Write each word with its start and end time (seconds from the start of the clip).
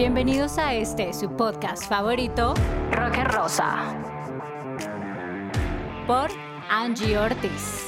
Bienvenidos 0.00 0.56
a 0.56 0.72
este, 0.72 1.12
su 1.12 1.36
podcast 1.36 1.86
favorito, 1.86 2.54
Roque 2.90 3.22
Rosa. 3.22 3.94
Por 6.06 6.30
Angie 6.70 7.18
Ortiz. 7.18 7.84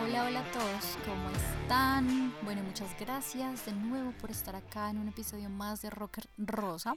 Hola, 0.00 0.26
hola 0.26 0.38
a 0.38 0.52
todos, 0.52 0.96
¿cómo 1.04 1.28
están? 1.30 2.32
Bueno, 2.42 2.62
muchas 2.62 2.96
gracias 3.00 3.66
de 3.66 3.72
nuevo 3.72 4.12
por 4.20 4.30
estar 4.30 4.54
acá 4.54 4.88
en 4.88 4.98
un 4.98 5.08
episodio 5.08 5.50
más 5.50 5.82
de 5.82 5.90
Rocker 5.90 6.28
Rosa. 6.38 6.94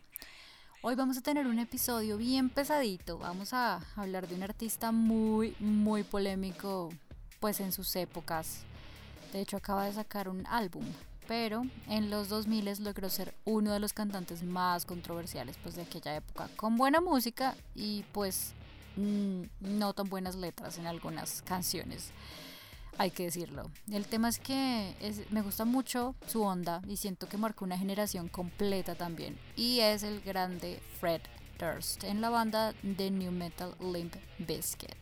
Hoy 0.83 0.93
vamos 0.93 1.17
a 1.17 1.21
tener 1.21 1.47
un 1.47 1.57
episodio 1.57 2.17
bien 2.17 2.51
pesadito. 2.51 3.17
Vamos 3.17 3.55
a 3.55 3.79
hablar 3.95 4.27
de 4.27 4.35
un 4.35 4.43
artista 4.43 4.91
muy, 4.91 5.55
muy 5.59 6.03
polémico, 6.03 6.89
pues 7.39 7.59
en 7.59 7.71
sus 7.71 7.95
épocas 7.95 8.68
de 9.31 9.41
hecho, 9.41 9.57
acaba 9.57 9.85
de 9.85 9.93
sacar 9.93 10.29
un 10.29 10.45
álbum, 10.47 10.85
pero 11.27 11.63
en 11.87 12.09
los 12.09 12.29
2000 12.29 12.83
logró 12.83 13.09
ser 13.09 13.35
uno 13.45 13.71
de 13.71 13.79
los 13.79 13.93
cantantes 13.93 14.43
más 14.43 14.85
controversiales 14.85 15.57
pues, 15.61 15.75
de 15.75 15.83
aquella 15.83 16.15
época, 16.15 16.49
con 16.55 16.77
buena 16.77 17.01
música 17.01 17.55
y 17.75 18.03
pues 18.11 18.53
mm, 18.95 19.43
no 19.59 19.93
tan 19.93 20.09
buenas 20.09 20.35
letras 20.35 20.77
en 20.77 20.87
algunas 20.87 21.41
canciones. 21.43 22.11
Hay 22.97 23.11
que 23.11 23.23
decirlo. 23.23 23.71
El 23.89 24.07
tema 24.07 24.27
es 24.27 24.39
que 24.39 24.93
me 25.29 25.41
gusta 25.41 25.63
mucho 25.63 26.15
su 26.27 26.41
onda 26.41 26.81
y 26.85 26.97
siento 26.97 27.29
que 27.29 27.37
marcó 27.37 27.63
una 27.63 27.77
generación 27.77 28.27
completa 28.27 28.95
también. 28.95 29.39
Y 29.55 29.79
es 29.79 30.03
el 30.03 30.19
grande 30.19 30.81
Fred 30.99 31.21
Durst 31.59 32.03
en 32.03 32.19
la 32.19 32.29
banda 32.29 32.73
de 32.81 33.09
New 33.09 33.31
Metal 33.31 33.73
Limp 33.79 34.15
Bizkit. 34.39 34.95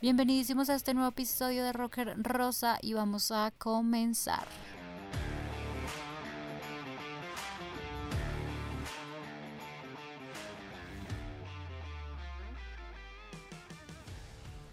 Bienvenidísimos 0.00 0.70
a 0.70 0.76
este 0.76 0.94
nuevo 0.94 1.08
episodio 1.08 1.64
de 1.64 1.72
Rocker 1.72 2.14
Rosa 2.22 2.78
y 2.80 2.94
vamos 2.94 3.32
a 3.32 3.52
comenzar. 3.58 4.46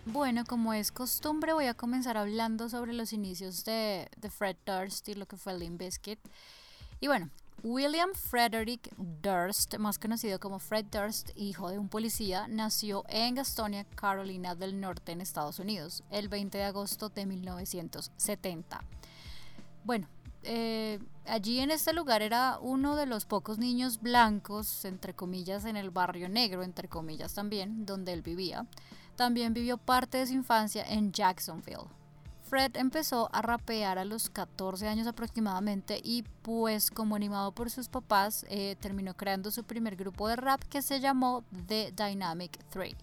Bueno, 0.05 0.43
como 0.45 0.75
es 0.75 0.91
costumbre, 0.91 1.53
voy 1.53 1.65
a 1.65 1.73
comenzar 1.73 2.17
hablando 2.17 2.69
sobre 2.69 2.93
los 2.93 3.11
inicios 3.11 3.65
de, 3.65 4.07
de 4.17 4.29
Fred 4.29 4.57
Durst 4.63 5.09
y 5.09 5.15
lo 5.15 5.25
que 5.25 5.37
fue 5.37 5.57
Limp 5.57 5.79
Bizkit. 5.79 6.19
Y 6.99 7.07
bueno, 7.07 7.31
William 7.63 8.13
Frederick 8.13 8.91
Durst, 8.97 9.77
más 9.77 9.97
conocido 9.97 10.39
como 10.39 10.59
Fred 10.59 10.85
Durst, 10.91 11.31
hijo 11.35 11.69
de 11.69 11.79
un 11.79 11.89
policía, 11.89 12.47
nació 12.47 13.03
en 13.07 13.35
Gastonia, 13.35 13.85
Carolina 13.95 14.55
del 14.55 14.79
Norte, 14.79 15.11
en 15.11 15.21
Estados 15.21 15.59
Unidos, 15.59 16.03
el 16.11 16.29
20 16.29 16.57
de 16.57 16.63
agosto 16.63 17.09
de 17.09 17.25
1970. 17.25 18.81
Bueno, 19.83 20.07
eh, 20.43 20.99
allí 21.25 21.59
en 21.59 21.71
este 21.71 21.91
lugar 21.91 22.21
era 22.21 22.59
uno 22.61 22.95
de 22.95 23.07
los 23.07 23.25
pocos 23.25 23.57
niños 23.57 23.99
blancos, 23.99 24.85
entre 24.85 25.15
comillas, 25.15 25.65
en 25.65 25.75
el 25.75 25.89
barrio 25.89 26.29
negro, 26.29 26.61
entre 26.61 26.87
comillas 26.87 27.33
también, 27.33 27.85
donde 27.85 28.13
él 28.13 28.21
vivía. 28.21 28.67
También 29.15 29.53
vivió 29.53 29.77
parte 29.77 30.19
de 30.19 30.27
su 30.27 30.33
infancia 30.33 30.83
en 30.87 31.11
Jacksonville. 31.11 31.87
Fred 32.45 32.77
empezó 32.77 33.27
a 33.33 33.41
rapear 33.41 33.97
a 33.97 34.05
los 34.05 34.29
14 34.29 34.87
años 34.87 35.07
aproximadamente 35.07 35.99
y 36.03 36.23
pues 36.43 36.91
como 36.91 37.15
animado 37.15 37.51
por 37.51 37.71
sus 37.71 37.89
papás 37.89 38.45
eh, 38.49 38.75
terminó 38.79 39.15
creando 39.15 39.49
su 39.49 39.63
primer 39.63 39.95
grupo 39.95 40.27
de 40.27 40.35
rap 40.35 40.61
que 40.63 40.83
se 40.83 40.99
llamó 40.99 41.43
The 41.67 41.91
Dynamic 41.91 42.59
3, 42.69 42.93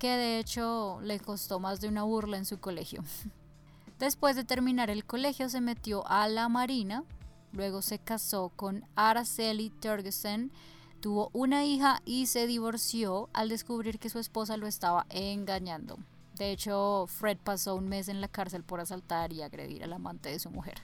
que 0.00 0.08
de 0.08 0.38
hecho 0.40 0.98
le 1.02 1.20
costó 1.20 1.60
más 1.60 1.80
de 1.80 1.86
una 1.86 2.02
burla 2.02 2.36
en 2.36 2.44
su 2.44 2.58
colegio. 2.58 3.04
Después 4.00 4.34
de 4.34 4.42
terminar 4.42 4.90
el 4.90 5.04
colegio 5.04 5.48
se 5.48 5.60
metió 5.60 6.04
a 6.08 6.26
la 6.26 6.48
marina, 6.48 7.04
luego 7.52 7.80
se 7.80 8.00
casó 8.00 8.50
con 8.56 8.84
Araceli 8.96 9.70
Turgeson, 9.70 10.50
tuvo 10.98 11.30
una 11.32 11.64
hija 11.64 12.02
y 12.04 12.26
se 12.26 12.48
divorció 12.48 13.28
al 13.34 13.50
descubrir 13.50 14.00
que 14.00 14.10
su 14.10 14.18
esposa 14.18 14.56
lo 14.56 14.66
estaba 14.66 15.06
engañando. 15.10 15.96
De 16.36 16.50
hecho, 16.50 17.06
Fred 17.06 17.38
pasó 17.38 17.76
un 17.76 17.88
mes 17.88 18.08
en 18.08 18.20
la 18.20 18.28
cárcel 18.28 18.64
por 18.64 18.80
asaltar 18.80 19.32
y 19.32 19.42
agredir 19.42 19.84
al 19.84 19.92
amante 19.92 20.30
de 20.30 20.38
su 20.38 20.50
mujer. 20.50 20.82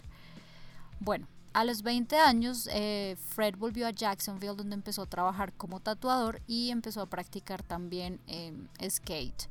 Bueno, 1.00 1.27
a 1.53 1.65
los 1.65 1.83
20 1.83 2.16
años, 2.16 2.69
eh, 2.72 3.16
Fred 3.19 3.56
volvió 3.56 3.88
a 3.88 3.91
Jacksonville 3.91 4.55
donde 4.55 4.75
empezó 4.75 5.03
a 5.03 5.06
trabajar 5.06 5.53
como 5.55 5.81
tatuador 5.81 6.41
y 6.47 6.71
empezó 6.71 7.03
a 7.03 7.06
practicar 7.06 7.65
también 7.65 8.21
em, 8.28 8.69
skate. 8.88 9.49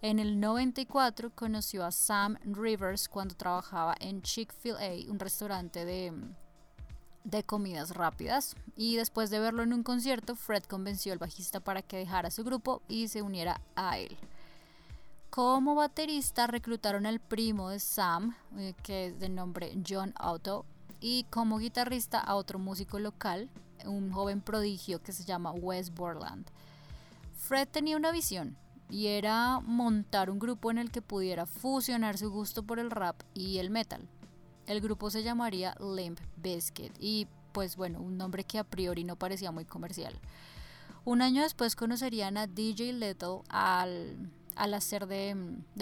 En 0.00 0.18
el 0.18 0.40
94 0.40 1.30
conoció 1.34 1.84
a 1.84 1.90
Sam 1.90 2.38
Rivers 2.44 3.08
cuando 3.08 3.34
trabajaba 3.34 3.94
en 4.00 4.22
Chick-fil-A, 4.22 5.10
un 5.10 5.18
restaurante 5.18 5.84
de, 5.84 6.12
de 7.24 7.42
comidas 7.44 7.90
rápidas. 7.90 8.54
Y 8.74 8.96
después 8.96 9.28
de 9.28 9.38
verlo 9.38 9.62
en 9.62 9.74
un 9.74 9.82
concierto, 9.82 10.36
Fred 10.36 10.64
convenció 10.64 11.12
al 11.12 11.18
bajista 11.18 11.60
para 11.60 11.82
que 11.82 11.98
dejara 11.98 12.30
su 12.30 12.44
grupo 12.44 12.82
y 12.88 13.08
se 13.08 13.20
uniera 13.20 13.60
a 13.74 13.98
él. 13.98 14.16
Como 15.36 15.74
baterista 15.74 16.46
reclutaron 16.46 17.04
al 17.04 17.20
primo 17.20 17.68
de 17.68 17.78
Sam, 17.78 18.34
eh, 18.56 18.72
que 18.82 19.08
es 19.08 19.20
de 19.20 19.28
nombre 19.28 19.76
John 19.86 20.14
Otto, 20.18 20.64
y 20.98 21.24
como 21.24 21.58
guitarrista 21.58 22.18
a 22.18 22.36
otro 22.36 22.58
músico 22.58 22.98
local, 22.98 23.50
un 23.84 24.10
joven 24.12 24.40
prodigio 24.40 25.02
que 25.02 25.12
se 25.12 25.24
llama 25.24 25.52
Wes 25.52 25.92
Borland. 25.92 26.46
Fred 27.34 27.68
tenía 27.68 27.98
una 27.98 28.12
visión 28.12 28.56
y 28.88 29.08
era 29.08 29.60
montar 29.60 30.30
un 30.30 30.38
grupo 30.38 30.70
en 30.70 30.78
el 30.78 30.90
que 30.90 31.02
pudiera 31.02 31.44
fusionar 31.44 32.16
su 32.16 32.30
gusto 32.30 32.62
por 32.62 32.78
el 32.78 32.90
rap 32.90 33.20
y 33.34 33.58
el 33.58 33.68
metal. 33.68 34.08
El 34.66 34.80
grupo 34.80 35.10
se 35.10 35.22
llamaría 35.22 35.76
Limp 35.78 36.18
Bizkit 36.38 36.94
y 36.98 37.28
pues 37.52 37.76
bueno, 37.76 38.00
un 38.00 38.16
nombre 38.16 38.44
que 38.44 38.58
a 38.58 38.64
priori 38.64 39.04
no 39.04 39.16
parecía 39.16 39.52
muy 39.52 39.66
comercial. 39.66 40.18
Un 41.04 41.20
año 41.20 41.42
después 41.42 41.76
conocerían 41.76 42.38
a 42.38 42.46
DJ 42.46 42.94
Little 42.94 43.42
al 43.50 44.30
al 44.56 44.74
hacer 44.74 45.06
de, 45.06 45.36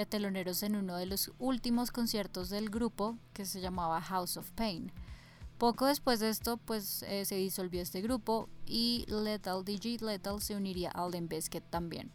teloneros 0.09 0.63
en 0.63 0.77
uno 0.77 0.97
de 0.97 1.07
los 1.07 1.33
últimos 1.39 1.91
conciertos 1.91 2.51
del 2.51 2.69
grupo 2.69 3.17
que 3.33 3.47
se 3.47 3.61
llamaba 3.61 4.01
House 4.01 4.37
of 4.37 4.51
Pain. 4.53 4.93
Poco 5.59 5.87
después 5.87 6.21
de 6.21 6.29
esto, 6.29 6.57
pues 6.59 7.05
eh, 7.05 7.25
se 7.25 7.37
disolvió 7.37 7.81
este 7.81 8.03
grupo 8.03 8.49
y 8.67 9.07
Lethal, 9.09 9.65
DJ 9.65 9.99
Lethal 10.01 10.43
se 10.43 10.57
uniría 10.57 10.91
a 10.91 11.09
Limp 11.09 11.31
Bizkit 11.31 11.65
también. 11.71 12.11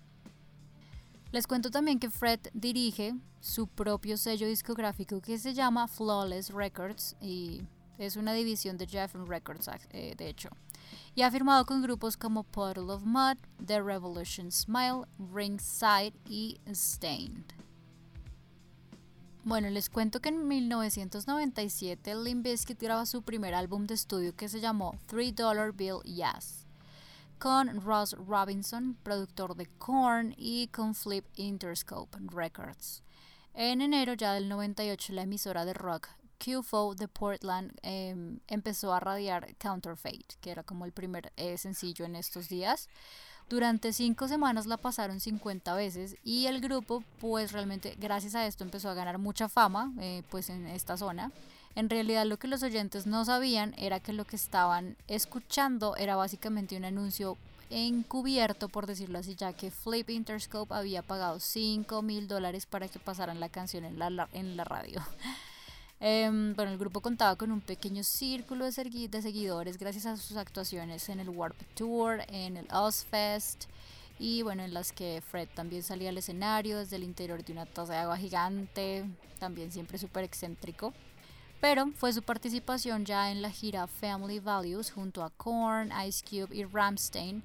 Les 1.31 1.47
cuento 1.47 1.71
también 1.71 1.99
que 1.99 2.09
Fred 2.09 2.39
dirige 2.53 3.15
su 3.39 3.67
propio 3.67 4.17
sello 4.17 4.47
discográfico 4.47 5.21
que 5.21 5.37
se 5.37 5.53
llama 5.53 5.87
Flawless 5.87 6.49
Records 6.51 7.15
y 7.21 7.61
es 7.97 8.17
una 8.17 8.33
división 8.33 8.77
de 8.77 8.87
Jeff 8.87 9.15
Records, 9.15 9.69
eh, 9.91 10.15
de 10.17 10.29
hecho 10.29 10.49
y 11.15 11.21
ha 11.21 11.31
firmado 11.31 11.65
con 11.65 11.81
grupos 11.81 12.17
como 12.17 12.43
Puddle 12.43 12.91
of 12.91 13.03
Mud, 13.03 13.37
The 13.65 13.81
Revolution 13.81 14.51
Smile, 14.51 15.05
Ringside 15.33 16.13
y 16.25 16.59
Stained. 16.73 17.45
Bueno, 19.43 19.69
les 19.69 19.89
cuento 19.89 20.19
que 20.19 20.29
en 20.29 20.47
1997 20.47 22.13
Limp 22.15 22.43
Bizkit 22.43 22.79
graba 22.79 23.05
su 23.05 23.21
primer 23.21 23.55
álbum 23.55 23.87
de 23.87 23.95
estudio 23.95 24.35
que 24.35 24.49
se 24.49 24.59
llamó 24.59 24.95
Three 25.07 25.31
Dollar 25.31 25.71
Bill 25.71 26.03
Yes, 26.03 26.67
con 27.39 27.81
Ross 27.81 28.15
Robinson, 28.27 28.97
productor 29.01 29.55
de 29.55 29.65
Korn, 29.65 30.35
y 30.37 30.67
con 30.67 30.93
Flip 30.93 31.25
Interscope 31.35 32.17
Records. 32.27 33.01
En 33.53 33.81
enero 33.81 34.13
ya 34.13 34.33
del 34.33 34.49
98 34.49 35.13
la 35.13 35.23
emisora 35.23 35.65
de 35.65 35.73
rock 35.73 36.09
QFO 36.39 36.95
de 36.95 37.07
Portland 37.07 37.71
em, 37.81 38.39
empezó 38.47 38.93
a 38.93 38.99
radiar 38.99 39.55
Counterfeit, 39.57 40.33
que 40.41 40.51
era 40.51 40.63
como 40.63 40.85
el 40.85 40.91
primer 40.91 41.31
eh, 41.37 41.57
sencillo 41.57 42.05
en 42.05 42.15
estos 42.15 42.49
días. 42.49 42.89
Durante 43.49 43.93
cinco 43.93 44.27
semanas 44.27 44.67
la 44.67 44.77
pasaron 44.77 45.19
50 45.19 45.73
veces 45.73 46.15
y 46.23 46.45
el 46.45 46.61
grupo, 46.61 47.03
pues 47.19 47.51
realmente 47.51 47.95
gracias 47.99 48.35
a 48.35 48.45
esto 48.45 48.63
empezó 48.63 48.89
a 48.89 48.93
ganar 48.93 49.17
mucha 49.17 49.49
fama, 49.49 49.91
eh, 49.99 50.23
pues 50.29 50.49
en 50.49 50.67
esta 50.67 50.97
zona. 50.97 51.31
En 51.75 51.89
realidad 51.89 52.25
lo 52.25 52.37
que 52.37 52.47
los 52.47 52.61
oyentes 52.61 53.07
no 53.07 53.25
sabían 53.25 53.73
era 53.77 53.99
que 53.99 54.13
lo 54.13 54.25
que 54.25 54.35
estaban 54.35 54.97
escuchando 55.07 55.95
era 55.95 56.15
básicamente 56.15 56.77
un 56.77 56.85
anuncio 56.85 57.37
encubierto, 57.71 58.69
por 58.69 58.85
decirlo 58.85 59.19
así, 59.19 59.35
ya 59.35 59.53
que 59.53 59.71
Flip 59.71 60.09
Interscope 60.09 60.73
había 60.73 61.01
pagado 61.01 61.39
5 61.39 62.01
mil 62.01 62.27
dólares 62.27 62.65
para 62.65 62.87
que 62.87 62.99
pasaran 62.99 63.39
la 63.39 63.49
canción 63.49 63.85
en 63.85 63.97
la, 63.99 64.29
en 64.33 64.57
la 64.57 64.63
radio. 64.63 65.01
Em, 66.01 66.55
bueno, 66.55 66.71
el 66.71 66.77
grupo 66.77 67.01
contaba 67.01 67.35
con 67.35 67.51
un 67.51 67.59
pequeño 67.59 68.03
círculo 68.03 68.63
de, 68.63 68.71
seguidores 68.71 69.77
gracias 69.77 70.05
a 70.05 70.15
sus 70.15 70.37
actuaciones 70.37 71.09
en 71.09 71.19
el 71.19 71.27
Warp 71.29 71.57
Tour, 71.75 72.21
en 72.29 72.55
el 72.55 72.67
Ozfest 72.71 73.65
y 74.17 74.41
bueno, 74.41 74.63
en 74.63 74.73
las 74.73 74.93
que 74.93 75.21
Fred 75.29 75.49
también 75.53 75.83
salía 75.83 76.09
al 76.09 76.17
escenario 76.17 76.77
desde 76.77 76.95
el 76.95 77.03
interior 77.03 77.43
de 77.43 77.51
una 77.51 77.65
taza 77.65 77.93
de 77.93 77.99
agua 77.99 78.17
gigante, 78.17 79.05
también 79.39 79.71
siempre 79.73 79.97
súper 79.97 80.23
excéntrico. 80.23 80.93
Pero 81.59 81.91
fue 81.95 82.13
su 82.13 82.21
participación 82.21 83.05
ya 83.05 83.31
en 83.31 83.41
la 83.41 83.51
gira 83.51 83.87
Family 83.87 84.39
Values 84.39 84.91
junto 84.91 85.23
a 85.23 85.29
Korn, 85.31 85.91
Ice 86.07 86.23
Cube 86.25 86.55
y 86.55 86.63
Ramstein 86.63 87.43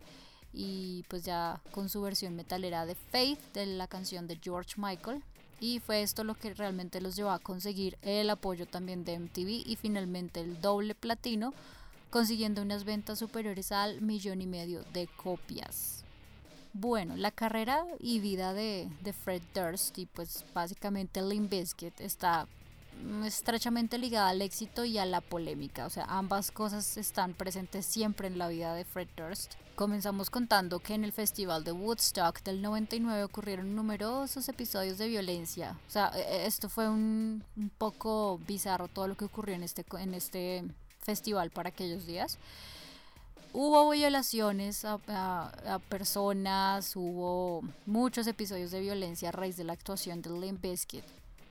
y 0.52 1.04
pues 1.08 1.24
ya 1.24 1.60
con 1.72 1.88
su 1.88 2.00
versión 2.02 2.36
metalera 2.36 2.86
de 2.86 2.94
Faith 2.94 3.40
de 3.52 3.66
la 3.66 3.88
canción 3.88 4.28
de 4.28 4.38
George 4.40 4.74
Michael 4.76 5.24
y 5.64 5.81
fue 5.81 6.02
esto 6.02 6.25
lo 6.25 6.34
que 6.34 6.52
realmente 6.52 7.00
los 7.00 7.16
llevó 7.16 7.31
a 7.31 7.38
conseguir 7.38 7.96
el 8.02 8.28
apoyo 8.28 8.66
también 8.66 9.02
de 9.05 9.19
MTV 9.19 9.66
y 9.66 9.78
finalmente 9.81 10.40
el 10.40 10.61
doble 10.61 10.94
platino 10.94 11.55
consiguiendo 12.11 12.61
unas 12.61 12.84
ventas 12.84 13.19
superiores 13.19 13.72
al 13.72 14.02
millón 14.02 14.43
y 14.43 14.46
medio 14.46 14.84
de 14.93 15.08
copias. 15.16 16.05
Bueno, 16.75 17.16
la 17.16 17.31
carrera 17.31 17.87
y 17.99 18.20
vida 18.20 18.52
de, 18.52 18.90
de 19.02 19.12
Fred 19.14 19.40
Durst 19.55 19.96
y 19.96 20.05
pues 20.05 20.44
básicamente 20.52 21.22
Limp 21.22 21.50
Bizkit 21.50 21.99
está 22.02 22.46
estrechamente 23.25 23.96
ligada 23.96 24.28
al 24.28 24.43
éxito 24.43 24.84
y 24.84 24.99
a 24.99 25.06
la 25.06 25.22
polémica. 25.22 25.87
O 25.87 25.90
sea, 25.90 26.05
ambas 26.05 26.50
cosas 26.50 26.99
están 26.99 27.32
presentes 27.32 27.87
siempre 27.87 28.28
en 28.28 28.37
la 28.37 28.49
vida 28.49 28.75
de 28.75 28.84
Fred 28.84 29.08
Durst. 29.16 29.55
Comenzamos 29.75 30.31
contando 30.31 30.79
que 30.79 30.94
en 30.94 31.03
el 31.03 31.11
festival 31.11 31.65
de 31.65 31.73
Woodstock 31.73 32.43
del 32.44 32.62
99 32.62 33.25
ocurrieron 33.25 33.75
numerosos 33.75 34.49
episodios 34.49 34.99
de 34.99 35.09
violencia. 35.09 35.76
O 35.88 35.91
sea, 35.91 36.12
e, 36.15 36.21
e, 36.21 36.47
esto 36.47 36.69
fue 36.69 36.88
un, 36.88 37.43
un 37.56 37.71
poco 37.71 38.38
bizarro 38.47 38.87
todo 38.87 39.09
lo 39.09 39.17
que 39.17 39.25
ocurrió 39.25 39.56
en 39.56 39.65
este, 39.65 39.85
en 39.99 40.15
este 40.15 40.65
festival 41.00 41.50
para 41.50 41.71
aquellos 41.71 42.06
días. 42.06 42.38
Hubo 43.53 43.91
violaciones 43.91 44.85
a, 44.85 45.00
a, 45.09 45.79
personas, 45.88 46.94
hubo 46.94 47.62
muchos 47.85 48.29
episodios 48.29 48.71
de 48.71 48.81
violencia 48.81 49.31
a 49.31 49.32
raíz 49.32 49.56
de 49.56 49.65
la 49.65 49.73
actuación 49.73 50.23
de 50.23 50.31
Limp 50.31 50.62
Bizkit. 50.62 51.05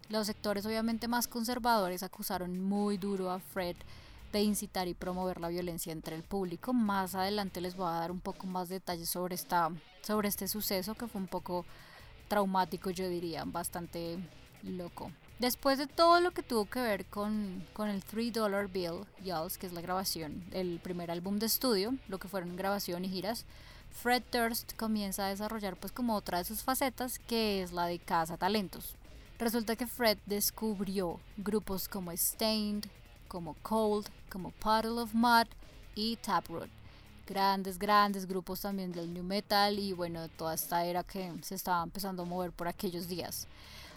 Los 0.08 0.28
sectores 0.28 0.66
obviamente 0.66 1.10
más 1.10 1.28
conservadores 1.28 2.04
acusaron 2.04 2.62
muy 2.62 2.98
duro 2.98 3.32
a 3.32 3.40
Fred 3.40 3.76
de 4.34 4.42
incitar 4.42 4.88
y 4.88 4.96
promover 4.96 5.40
la 5.40 5.48
violencia 5.48 5.94
entre 5.94 6.16
el 6.16 6.24
público. 6.24 6.74
Más 6.74 7.16
adelante 7.16 7.62
les 7.62 7.76
voy 7.76 7.88
a 7.88 8.00
dar 8.00 8.12
un 8.12 8.20
poco 8.20 8.48
más 8.48 8.68
detalles 8.68 9.08
sobre, 9.08 9.36
esta, 9.36 9.70
sobre 10.02 10.28
este 10.28 10.48
suceso 10.48 10.96
que 10.96 11.08
fue 11.08 11.22
un 11.22 11.28
poco 11.28 11.66
traumático, 12.28 12.90
yo 12.90 13.08
diría, 13.08 13.46
bastante 13.46 14.18
loco. 14.64 15.12
Después 15.38 15.78
de 15.78 15.88
todo 15.88 16.20
lo 16.20 16.32
que 16.32 16.42
tuvo 16.42 16.66
que 16.66 16.82
ver 16.82 17.06
con, 17.06 17.64
con 17.74 17.90
el 17.90 18.04
3 18.04 18.34
Dollar 18.34 18.68
Bill, 18.68 19.06
Yalls, 19.24 19.58
que 19.58 19.68
es 19.68 19.74
la 19.74 19.82
grabación, 19.82 20.44
el 20.52 20.80
primer 20.80 21.12
álbum 21.12 21.38
de 21.38 21.46
estudio, 21.46 21.96
lo 22.08 22.18
que 22.18 22.28
fueron 22.28 22.56
grabación 22.56 23.06
y 23.06 23.10
giras, 23.10 23.46
Fred 23.92 24.24
Durst 24.32 24.76
comienza 24.76 25.28
a 25.28 25.30
desarrollar 25.30 25.76
pues 25.76 25.92
como 25.92 26.16
otra 26.16 26.40
de 26.40 26.46
sus 26.46 26.64
facetas, 26.64 27.20
que 27.20 27.62
es 27.62 27.72
la 27.72 27.86
de 27.86 28.00
caza 28.00 28.38
talentos. 28.38 28.96
Resulta 29.38 29.76
que 29.76 29.86
Fred 29.86 30.18
descubrió 30.26 31.20
grupos 31.38 31.88
como 31.88 32.12
Stained, 32.16 32.86
como 33.34 33.56
Cold, 33.64 34.06
como 34.30 34.52
Puddle 34.52 35.02
of 35.02 35.16
Mud 35.16 35.48
y 35.96 36.18
Taproot. 36.18 36.70
Grandes, 37.26 37.80
grandes 37.80 38.28
grupos 38.28 38.62
también 38.62 38.92
del 38.92 39.12
New 39.12 39.24
Metal 39.24 39.80
y 39.80 39.92
bueno, 39.92 40.30
toda 40.30 40.54
esta 40.54 40.86
era 40.86 41.04
que 41.04 41.34
se 41.42 41.56
estaba 41.56 41.82
empezando 41.82 42.22
a 42.22 42.26
mover 42.28 42.52
por 42.52 42.68
aquellos 42.68 43.08
días. 43.08 43.48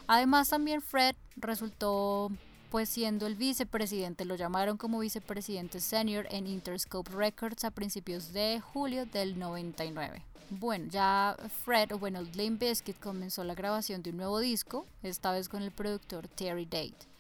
Además 0.07 0.49
también 0.49 0.81
Fred 0.81 1.15
resultó 1.37 2.31
pues 2.71 2.89
siendo 2.89 3.27
el 3.27 3.35
vicepresidente, 3.35 4.25
lo 4.25 4.37
llamaron 4.37 4.79
como 4.79 5.01
vicepresidente 5.01 5.81
senior 5.81 6.27
en 6.31 6.47
Interscope 6.47 7.13
Records 7.13 7.65
a 7.65 7.71
principios 7.71 8.33
de 8.33 8.61
julio 8.61 9.05
del 9.05 9.39
99. 9.39 10.23
Bueno, 10.49 10.87
ya 10.89 11.37
Fred, 11.65 11.93
o 11.93 11.99
bueno, 11.99 12.23
Limp 12.23 12.61
Bizkit 12.61 12.99
comenzó 13.01 13.45
la 13.45 13.55
grabación 13.55 14.03
de 14.03 14.11
un 14.11 14.17
nuevo 14.17 14.39
disco, 14.39 14.87
esta 15.03 15.31
vez 15.33 15.51
con 15.51 15.63
el 15.63 15.73
productor 15.73 16.27
Terry 16.27 16.65
Date. 16.65 17.16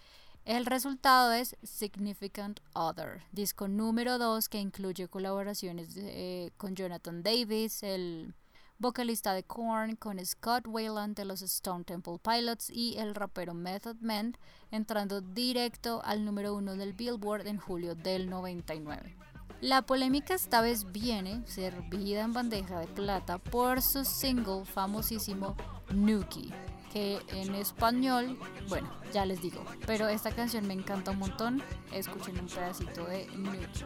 El 0.46 0.64
resultado 0.64 1.32
es 1.32 1.56
Significant 1.64 2.60
Other, 2.72 3.24
disco 3.32 3.66
número 3.66 4.16
2 4.16 4.48
que 4.48 4.60
incluye 4.60 5.08
colaboraciones 5.08 5.96
eh, 5.96 6.52
con 6.56 6.76
Jonathan 6.76 7.24
Davis, 7.24 7.82
el 7.82 8.32
vocalista 8.78 9.34
de 9.34 9.42
Korn, 9.42 9.96
con 9.96 10.24
Scott 10.24 10.68
Wayland 10.68 11.16
de 11.16 11.24
los 11.24 11.42
Stone 11.42 11.82
Temple 11.82 12.20
Pilots 12.22 12.70
y 12.70 12.96
el 12.96 13.16
rapero 13.16 13.54
Method 13.54 13.96
Man, 14.00 14.38
entrando 14.70 15.20
directo 15.20 16.00
al 16.04 16.24
número 16.24 16.54
1 16.54 16.76
del 16.76 16.92
Billboard 16.92 17.48
en 17.48 17.58
julio 17.58 17.96
del 17.96 18.30
99. 18.30 19.16
La 19.62 19.82
polémica 19.82 20.34
esta 20.34 20.60
vez 20.60 20.92
viene 20.92 21.44
servida 21.48 22.22
en 22.22 22.32
bandeja 22.32 22.78
de 22.78 22.86
plata 22.86 23.38
por 23.38 23.82
su 23.82 24.04
single 24.04 24.64
famosísimo 24.64 25.56
Nuki, 25.92 26.52
que 26.92 27.18
en 27.28 27.54
español, 27.54 28.38
bueno, 28.68 28.90
ya 29.12 29.24
les 29.24 29.40
digo, 29.42 29.64
pero 29.86 30.08
esta 30.08 30.30
canción 30.30 30.66
me 30.66 30.74
encanta 30.74 31.10
un 31.10 31.18
montón, 31.18 31.62
escuchen 31.92 32.38
un 32.38 32.46
pedacito 32.46 33.04
de 33.06 33.26
Nuki. 33.36 33.84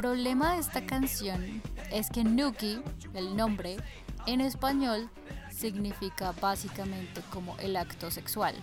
problema 0.00 0.54
de 0.54 0.60
esta 0.60 0.86
canción 0.86 1.60
es 1.92 2.08
que 2.08 2.24
Nuki, 2.24 2.80
el 3.12 3.36
nombre, 3.36 3.76
en 4.26 4.40
español 4.40 5.10
significa 5.60 6.32
básicamente 6.32 7.22
como 7.32 7.56
el 7.58 7.76
acto 7.76 8.10
sexual. 8.10 8.54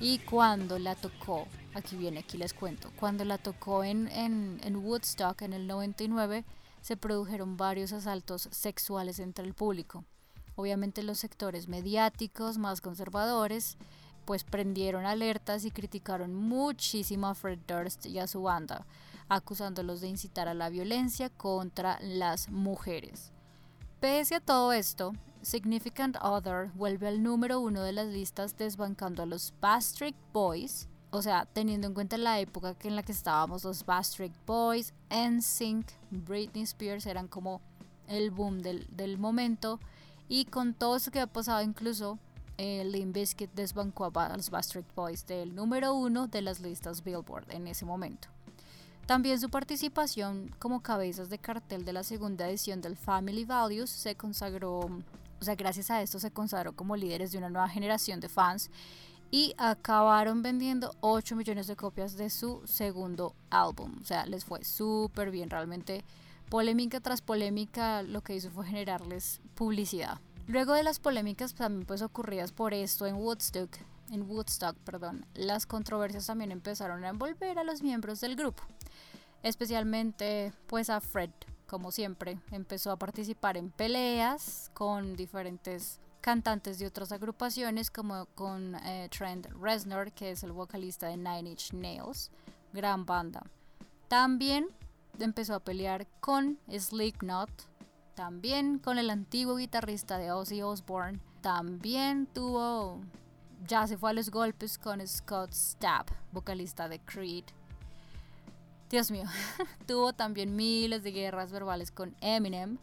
Y 0.00 0.18
cuando 0.20 0.78
la 0.78 0.94
tocó, 0.94 1.46
aquí 1.74 1.96
viene, 1.96 2.20
aquí 2.20 2.38
les 2.38 2.54
cuento, 2.54 2.90
cuando 2.96 3.24
la 3.24 3.38
tocó 3.38 3.84
en, 3.84 4.08
en, 4.08 4.60
en 4.62 4.76
Woodstock 4.76 5.42
en 5.42 5.52
el 5.52 5.66
99, 5.66 6.44
se 6.80 6.96
produjeron 6.96 7.56
varios 7.56 7.92
asaltos 7.92 8.48
sexuales 8.50 9.18
entre 9.18 9.44
el 9.44 9.54
público. 9.54 10.04
Obviamente 10.56 11.02
los 11.02 11.18
sectores 11.18 11.68
mediáticos 11.68 12.58
más 12.58 12.80
conservadores 12.80 13.76
pues 14.24 14.44
prendieron 14.44 15.04
alertas 15.04 15.64
y 15.64 15.70
criticaron 15.70 16.34
muchísimo 16.34 17.26
a 17.26 17.34
Fred 17.34 17.58
Durst 17.66 18.06
y 18.06 18.18
a 18.18 18.26
su 18.26 18.42
banda 18.42 18.86
acusándolos 19.28 20.00
de 20.00 20.08
incitar 20.08 20.48
a 20.48 20.54
la 20.54 20.68
violencia 20.68 21.30
contra 21.30 21.98
las 22.00 22.48
mujeres. 22.48 23.32
Pese 24.00 24.34
a 24.34 24.40
todo 24.40 24.72
esto, 24.72 25.12
Significant 25.44 26.16
Other 26.22 26.70
vuelve 26.74 27.08
al 27.08 27.22
número 27.22 27.60
uno 27.60 27.82
de 27.82 27.92
las 27.92 28.08
listas 28.08 28.56
desbancando 28.56 29.22
a 29.22 29.26
los 29.26 29.52
Bastric 29.60 30.14
Boys, 30.32 30.88
o 31.10 31.22
sea, 31.22 31.46
teniendo 31.46 31.86
en 31.86 31.94
cuenta 31.94 32.16
la 32.18 32.40
época 32.40 32.76
en 32.82 32.96
la 32.96 33.02
que 33.02 33.12
estábamos, 33.12 33.64
los 33.64 33.84
Bastric 33.84 34.32
Boys, 34.46 34.92
NSYNC, 35.10 35.86
Britney 36.10 36.62
Spears 36.62 37.06
eran 37.06 37.28
como 37.28 37.60
el 38.08 38.30
boom 38.30 38.60
del, 38.60 39.18
momento, 39.18 39.80
y 40.28 40.46
con 40.46 40.74
todo 40.74 40.96
eso 40.96 41.10
que 41.10 41.20
ha 41.20 41.26
pasado 41.26 41.62
incluso 41.62 42.18
el 42.56 42.92
Limp 42.92 43.14
Bizkit 43.14 43.52
desbancó 43.52 44.10
a 44.14 44.36
los 44.36 44.50
Bastric 44.50 44.86
Boys 44.94 45.26
del 45.26 45.54
número 45.54 45.94
uno 45.94 46.28
de 46.28 46.42
las 46.42 46.60
listas 46.60 47.02
Billboard 47.02 47.50
en 47.50 47.66
ese 47.66 47.84
momento. 47.84 48.28
También 49.06 49.38
su 49.38 49.50
participación 49.50 50.54
como 50.58 50.82
cabezas 50.82 51.28
de 51.28 51.38
cartel 51.38 51.84
de 51.84 51.92
la 51.92 52.04
segunda 52.04 52.48
edición 52.48 52.80
del 52.80 52.96
Family 52.96 53.44
Values 53.44 53.90
se 53.90 54.14
consagró, 54.14 54.88
o 55.44 55.46
sea, 55.46 55.56
gracias 55.56 55.90
a 55.90 56.00
esto 56.00 56.18
se 56.18 56.30
consagró 56.30 56.74
como 56.74 56.96
líderes 56.96 57.30
de 57.30 57.36
una 57.36 57.50
nueva 57.50 57.68
generación 57.68 58.18
de 58.18 58.30
fans 58.30 58.70
y 59.30 59.54
acabaron 59.58 60.40
vendiendo 60.40 60.94
8 61.00 61.36
millones 61.36 61.66
de 61.66 61.76
copias 61.76 62.16
de 62.16 62.30
su 62.30 62.62
segundo 62.64 63.34
álbum. 63.50 63.98
O 64.00 64.04
sea, 64.06 64.24
les 64.24 64.46
fue 64.46 64.64
súper 64.64 65.30
bien, 65.30 65.50
realmente 65.50 66.02
polémica 66.48 67.00
tras 67.00 67.20
polémica 67.20 68.02
lo 68.02 68.22
que 68.22 68.36
hizo 68.36 68.50
fue 68.50 68.64
generarles 68.64 69.42
publicidad. 69.54 70.18
Luego 70.46 70.72
de 70.72 70.82
las 70.82 70.98
polémicas 70.98 71.52
también 71.52 71.84
pues 71.84 72.00
ocurridas 72.00 72.52
por 72.52 72.72
esto 72.72 73.04
en 73.06 73.16
Woodstock, 73.16 73.76
en 74.10 74.22
Woodstock, 74.22 74.78
perdón, 74.78 75.26
las 75.34 75.66
controversias 75.66 76.24
también 76.24 76.52
empezaron 76.52 77.04
a 77.04 77.10
envolver 77.10 77.58
a 77.58 77.64
los 77.64 77.82
miembros 77.82 78.22
del 78.22 78.34
grupo 78.34 78.62
especialmente 79.44 80.52
pues 80.66 80.90
a 80.90 81.00
Fred, 81.00 81.30
como 81.74 81.90
siempre, 81.90 82.38
empezó 82.52 82.92
a 82.92 82.96
participar 82.96 83.56
en 83.56 83.68
peleas 83.68 84.70
con 84.74 85.16
diferentes 85.16 85.98
cantantes 86.20 86.78
de 86.78 86.86
otras 86.86 87.10
agrupaciones 87.10 87.90
como 87.90 88.26
con 88.36 88.76
eh, 88.76 89.08
Trent 89.10 89.48
Reznor, 89.60 90.12
que 90.12 90.30
es 90.30 90.44
el 90.44 90.52
vocalista 90.52 91.08
de 91.08 91.16
Nine 91.16 91.50
Inch 91.50 91.72
Nails, 91.72 92.30
gran 92.72 93.04
banda. 93.06 93.42
También 94.06 94.68
empezó 95.18 95.56
a 95.56 95.64
pelear 95.64 96.06
con 96.20 96.60
Slipknot, 96.70 97.50
también 98.14 98.78
con 98.78 98.98
el 98.98 99.10
antiguo 99.10 99.56
guitarrista 99.56 100.16
de 100.16 100.30
Ozzy 100.30 100.62
Osbourne, 100.62 101.18
también 101.40 102.28
tuvo, 102.28 103.00
ya 103.66 103.84
se 103.88 103.98
fue 103.98 104.10
a 104.10 104.12
los 104.12 104.30
golpes 104.30 104.78
con 104.78 105.04
Scott 105.04 105.50
Stapp, 105.52 106.08
vocalista 106.30 106.88
de 106.88 107.00
Creed. 107.00 107.46
Dios 108.94 109.10
mío, 109.10 109.24
tuvo 109.88 110.12
también 110.12 110.54
miles 110.54 111.02
de 111.02 111.10
guerras 111.10 111.50
verbales 111.50 111.90
con 111.90 112.14
Eminem 112.20 112.78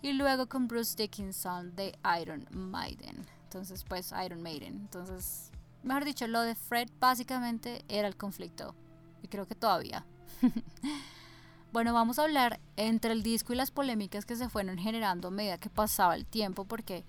y 0.00 0.12
luego 0.12 0.48
con 0.48 0.68
Bruce 0.68 0.94
Dickinson 0.96 1.74
de 1.74 1.98
Iron 2.22 2.46
Maiden. 2.52 3.26
Entonces, 3.42 3.82
pues 3.82 4.14
Iron 4.24 4.42
Maiden. 4.42 4.74
Entonces, 4.74 5.50
mejor 5.82 6.04
dicho, 6.04 6.28
lo 6.28 6.42
de 6.42 6.54
Fred 6.54 6.88
básicamente 7.00 7.84
era 7.88 8.06
el 8.06 8.16
conflicto. 8.16 8.76
Y 9.24 9.26
creo 9.26 9.48
que 9.48 9.56
todavía. 9.56 10.06
bueno, 11.72 11.92
vamos 11.92 12.20
a 12.20 12.22
hablar 12.22 12.60
entre 12.76 13.10
el 13.10 13.24
disco 13.24 13.52
y 13.52 13.56
las 13.56 13.72
polémicas 13.72 14.24
que 14.24 14.36
se 14.36 14.48
fueron 14.48 14.78
generando 14.78 15.26
a 15.26 15.32
medida 15.32 15.58
que 15.58 15.68
pasaba 15.68 16.14
el 16.14 16.26
tiempo, 16.26 16.64
porque 16.64 17.04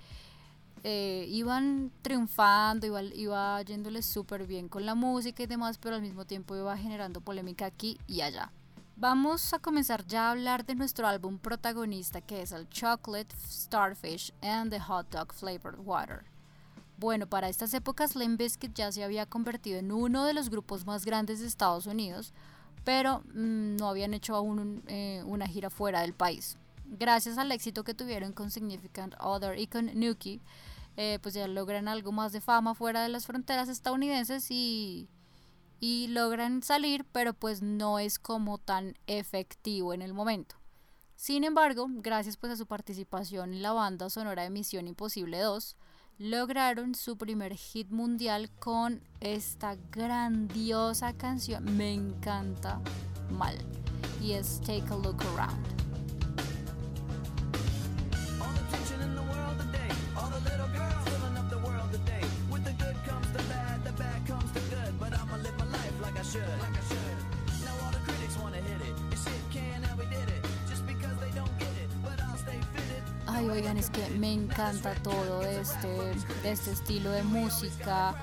eh, 0.84 1.25
iban 1.29 1.91
triunfando, 2.01 2.88
iba, 2.88 3.01
iba 3.01 3.62
yéndoles 3.62 4.05
súper 4.05 4.48
bien 4.48 4.69
con 4.69 4.86
la 4.86 4.96
música 4.96 5.43
y 5.43 5.48
demás, 5.48 5.77
pero 5.77 5.96
al 5.96 6.01
mismo 6.01 6.25
tiempo 6.25 6.55
iba 6.55 6.77
generando 6.77 7.22
polémica 7.22 7.65
aquí 7.65 7.98
y 8.07 8.22
allá. 8.22 8.51
Vamos 8.96 9.53
a 9.53 9.60
comenzar 9.60 10.07
ya 10.07 10.27
a 10.27 10.31
hablar 10.31 10.65
de 10.65 10.74
nuestro 10.74 11.07
álbum 11.07 11.38
protagonista 11.38 12.19
que 12.19 12.41
es 12.41 12.51
el 12.51 12.67
Chocolate 12.69 13.36
Starfish 13.48 14.34
and 14.41 14.72
the 14.72 14.79
Hot 14.79 15.10
Dog 15.12 15.34
Flavored 15.34 15.79
Water. 15.86 16.25
Bueno, 16.98 17.27
para 17.27 17.48
estas 17.48 17.75
épocas 17.75 18.15
Limp 18.15 18.39
Bizkit 18.39 18.74
ya 18.74 18.91
se 18.91 19.03
había 19.03 19.27
convertido 19.27 19.77
en 19.77 19.91
uno 19.91 20.25
de 20.25 20.34
los 20.34 20.50
grupos 20.50 20.88
más 20.88 21.05
grandes 21.05 21.39
de 21.39 21.46
Estados 21.46 21.86
Unidos, 21.86 22.34
pero 22.84 23.19
mm, 23.36 23.75
no 23.75 23.88
habían 23.88 24.15
hecho 24.15 24.36
aún 24.36 24.81
eh, 24.88 25.22
una 25.27 25.46
gira 25.46 25.69
fuera 25.69 26.01
del 26.01 26.13
país. 26.13 26.57
Gracias 26.88 27.38
al 27.38 27.51
éxito 27.51 27.84
que 27.84 27.94
tuvieron 27.94 28.34
con 28.34 28.50
Significant 28.50 29.13
Other 29.20 29.60
y 29.60 29.67
con 29.67 29.91
Nuki, 30.00 30.41
eh, 30.96 31.20
pues 31.22 31.36
ya 31.36 31.48
logran 31.48 31.88
algo 31.88 32.12
más 32.12 32.32
de 32.32 32.41
fama 32.41 32.74
fuera 32.74 33.03
de 33.03 33.10
las 33.10 33.25
fronteras 33.25 33.70
estadounidenses 33.70 34.50
y 34.50 35.10
y 35.79 36.08
logran 36.08 36.63
salir, 36.63 37.06
pero 37.12 37.34
pues 37.34 37.62
no 37.62 38.00
es 38.00 38.20
como 38.20 38.58
tan 38.58 38.98
efectivo 39.08 39.94
en 39.94 40.01
el 40.01 40.13
momento. 40.13 40.56
Sin 41.15 41.44
embargo, 41.44 41.88
gracias 41.89 42.38
pues 42.38 42.53
a 42.53 42.58
su 42.58 42.67
participación 42.67 43.53
en 43.53 43.62
la 43.62 43.74
banda 43.74 44.10
sonora 44.10 44.44
de 44.44 44.50
Misión 44.50 44.88
Imposible 44.88 45.39
2, 45.39 45.75
lograron 46.20 46.96
su 46.96 47.17
primer 47.17 47.56
hit 47.56 47.89
mundial 47.89 48.51
con 48.60 49.01
esta 49.20 49.75
grandiosa 49.91 51.13
canción, 51.13 51.77
me 51.77 51.94
encanta 51.94 52.82
mal, 53.32 53.58
y 54.22 54.34
es 54.34 54.60
Take 54.62 54.86
a 54.91 54.98
Look 54.98 55.22
Around. 55.34 55.87
Ay, 73.38 73.50
oigan, 73.51 73.77
es 73.77 73.91
que 73.91 74.03
me 74.17 74.34
encanta 74.34 74.96
todo 75.03 75.44
este, 75.44 76.12
este 76.44 76.72
estilo 76.72 77.12
de 77.12 77.22
música. 77.22 78.15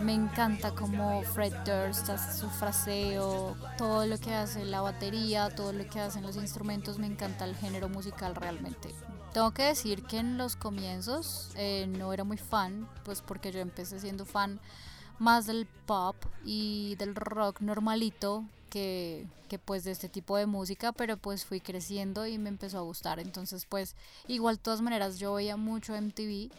Me 0.00 0.14
encanta 0.14 0.70
como 0.70 1.20
Fred 1.20 1.52
Durst 1.66 2.08
hace 2.08 2.40
su 2.40 2.48
fraseo, 2.48 3.58
todo 3.76 4.06
lo 4.06 4.16
que 4.16 4.32
hace 4.32 4.64
la 4.64 4.80
batería, 4.80 5.50
todo 5.54 5.74
lo 5.74 5.86
que 5.90 6.00
hacen 6.00 6.22
los 6.22 6.36
instrumentos, 6.36 6.98
me 6.98 7.06
encanta 7.06 7.44
el 7.44 7.54
género 7.56 7.90
musical 7.90 8.34
realmente. 8.34 8.94
Tengo 9.34 9.50
que 9.50 9.64
decir 9.64 10.02
que 10.04 10.16
en 10.16 10.38
los 10.38 10.56
comienzos 10.56 11.50
eh, 11.56 11.84
no 11.86 12.14
era 12.14 12.24
muy 12.24 12.38
fan, 12.38 12.88
pues 13.04 13.20
porque 13.20 13.52
yo 13.52 13.60
empecé 13.60 14.00
siendo 14.00 14.24
fan 14.24 14.60
más 15.18 15.44
del 15.44 15.66
pop 15.84 16.16
y 16.42 16.96
del 16.96 17.14
rock 17.14 17.60
normalito 17.60 18.44
que, 18.74 19.24
que, 19.48 19.60
pues 19.60 19.84
de 19.84 19.92
este 19.92 20.08
tipo 20.08 20.36
de 20.36 20.46
música, 20.46 20.90
pero 20.90 21.16
pues 21.16 21.44
fui 21.44 21.60
creciendo 21.60 22.26
y 22.26 22.38
me 22.38 22.48
empezó 22.48 22.78
a 22.78 22.80
gustar. 22.80 23.20
Entonces 23.20 23.66
pues 23.66 23.94
igual 24.26 24.56
de 24.56 24.62
todas 24.62 24.82
maneras 24.82 25.20
yo 25.20 25.34
veía 25.34 25.56
mucho 25.56 25.94
MTV 25.94 26.50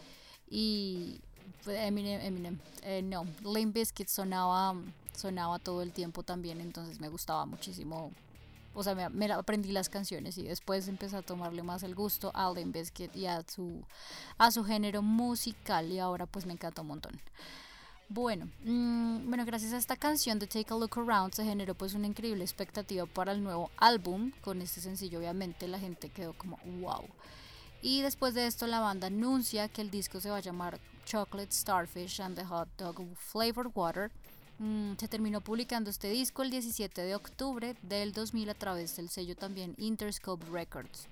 y 0.48 1.20
pues, 1.62 1.78
Eminem, 1.78 2.22
Eminem 2.22 2.58
eh, 2.84 3.02
no, 3.02 3.26
Limp 3.44 3.74
Bizkit 3.74 4.08
sonaba, 4.08 4.74
sonaba 5.14 5.58
todo 5.58 5.82
el 5.82 5.92
tiempo 5.92 6.22
también, 6.22 6.62
entonces 6.62 7.00
me 7.00 7.10
gustaba 7.10 7.44
muchísimo. 7.44 8.12
O 8.72 8.82
sea, 8.82 8.94
me, 8.94 9.10
me 9.10 9.30
aprendí 9.30 9.72
las 9.72 9.90
canciones 9.90 10.38
y 10.38 10.44
después 10.44 10.88
empecé 10.88 11.16
a 11.16 11.22
tomarle 11.22 11.62
más 11.62 11.82
el 11.82 11.94
gusto 11.94 12.30
a 12.34 12.50
Limp 12.50 12.74
Bizkit 12.74 13.14
y 13.14 13.26
a 13.26 13.42
su, 13.42 13.82
a 14.38 14.50
su 14.50 14.64
género 14.64 15.02
musical 15.02 15.92
y 15.92 15.98
ahora 15.98 16.24
pues 16.24 16.46
me 16.46 16.54
encanta 16.54 16.80
un 16.80 16.88
montón. 16.88 17.20
Bueno, 18.08 18.48
mm, 18.64 19.28
bueno, 19.28 19.44
gracias 19.44 19.72
a 19.72 19.78
esta 19.78 19.96
canción 19.96 20.38
de 20.38 20.46
Take 20.46 20.72
a 20.72 20.76
Look 20.76 20.96
Around 20.96 21.34
se 21.34 21.44
generó 21.44 21.74
pues 21.74 21.92
una 21.92 22.06
increíble 22.06 22.44
expectativa 22.44 23.04
para 23.04 23.32
el 23.32 23.42
nuevo 23.42 23.70
álbum. 23.76 24.30
Con 24.42 24.62
este 24.62 24.80
sencillo 24.80 25.18
obviamente 25.18 25.66
la 25.66 25.80
gente 25.80 26.08
quedó 26.10 26.32
como 26.34 26.56
wow. 26.80 27.04
Y 27.82 28.02
después 28.02 28.34
de 28.34 28.46
esto 28.46 28.68
la 28.68 28.78
banda 28.78 29.08
anuncia 29.08 29.68
que 29.68 29.82
el 29.82 29.90
disco 29.90 30.20
se 30.20 30.30
va 30.30 30.36
a 30.36 30.40
llamar 30.40 30.78
Chocolate 31.04 31.50
Starfish 31.52 32.20
and 32.20 32.36
the 32.36 32.44
Hot 32.44 32.68
Dog 32.78 33.02
Flavored 33.16 33.72
Water. 33.74 34.12
Mm, 34.60 34.92
se 34.98 35.08
terminó 35.08 35.40
publicando 35.40 35.90
este 35.90 36.08
disco 36.08 36.42
el 36.42 36.50
17 36.50 37.02
de 37.02 37.14
octubre 37.16 37.76
del 37.82 38.12
2000 38.12 38.50
a 38.50 38.54
través 38.54 38.96
del 38.96 39.08
sello 39.08 39.34
también 39.34 39.74
Interscope 39.78 40.46
Records. 40.46 41.08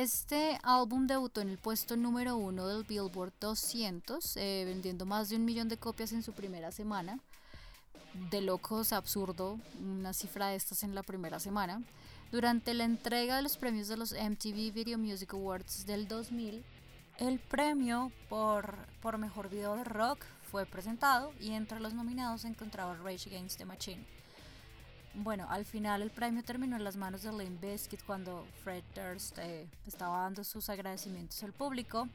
Este 0.00 0.58
álbum 0.64 1.06
debutó 1.06 1.40
en 1.40 1.50
el 1.50 1.56
puesto 1.56 1.96
número 1.96 2.36
uno 2.36 2.66
del 2.66 2.82
Billboard 2.82 3.32
200, 3.38 4.36
eh, 4.36 4.64
vendiendo 4.66 5.06
más 5.06 5.28
de 5.28 5.36
un 5.36 5.44
millón 5.44 5.68
de 5.68 5.76
copias 5.76 6.10
en 6.10 6.24
su 6.24 6.32
primera 6.32 6.72
semana. 6.72 7.20
De 8.28 8.40
locos, 8.40 8.92
absurdo, 8.92 9.60
una 9.78 10.12
cifra 10.12 10.48
de 10.48 10.56
estas 10.56 10.82
en 10.82 10.96
la 10.96 11.04
primera 11.04 11.38
semana. 11.38 11.80
Durante 12.32 12.74
la 12.74 12.82
entrega 12.82 13.36
de 13.36 13.42
los 13.42 13.56
premios 13.56 13.86
de 13.86 13.96
los 13.96 14.12
MTV 14.12 14.72
Video 14.72 14.98
Music 14.98 15.32
Awards 15.32 15.86
del 15.86 16.08
2000, 16.08 16.64
el 17.18 17.38
premio 17.38 18.10
por, 18.28 18.76
por 19.00 19.16
mejor 19.18 19.48
video 19.48 19.76
de 19.76 19.84
rock 19.84 20.24
fue 20.50 20.66
presentado 20.66 21.32
y 21.38 21.52
entre 21.52 21.78
los 21.78 21.94
nominados 21.94 22.40
se 22.40 22.48
encontraba 22.48 22.96
Rage 22.96 23.28
Against 23.28 23.58
the 23.58 23.64
Machine. 23.64 24.04
Bueno, 25.16 25.46
al 25.48 25.64
final 25.64 26.02
el 26.02 26.10
premio 26.10 26.42
terminó 26.42 26.74
en 26.74 26.82
las 26.82 26.96
manos 26.96 27.22
de 27.22 27.32
Limp 27.32 27.60
Bizkit 27.60 28.02
cuando 28.04 28.44
Fred 28.64 28.82
Durst 28.96 29.38
eh, 29.38 29.68
estaba 29.86 30.22
dando 30.22 30.42
sus 30.42 30.68
agradecimientos 30.68 31.40
al 31.44 31.52
público. 31.52 32.08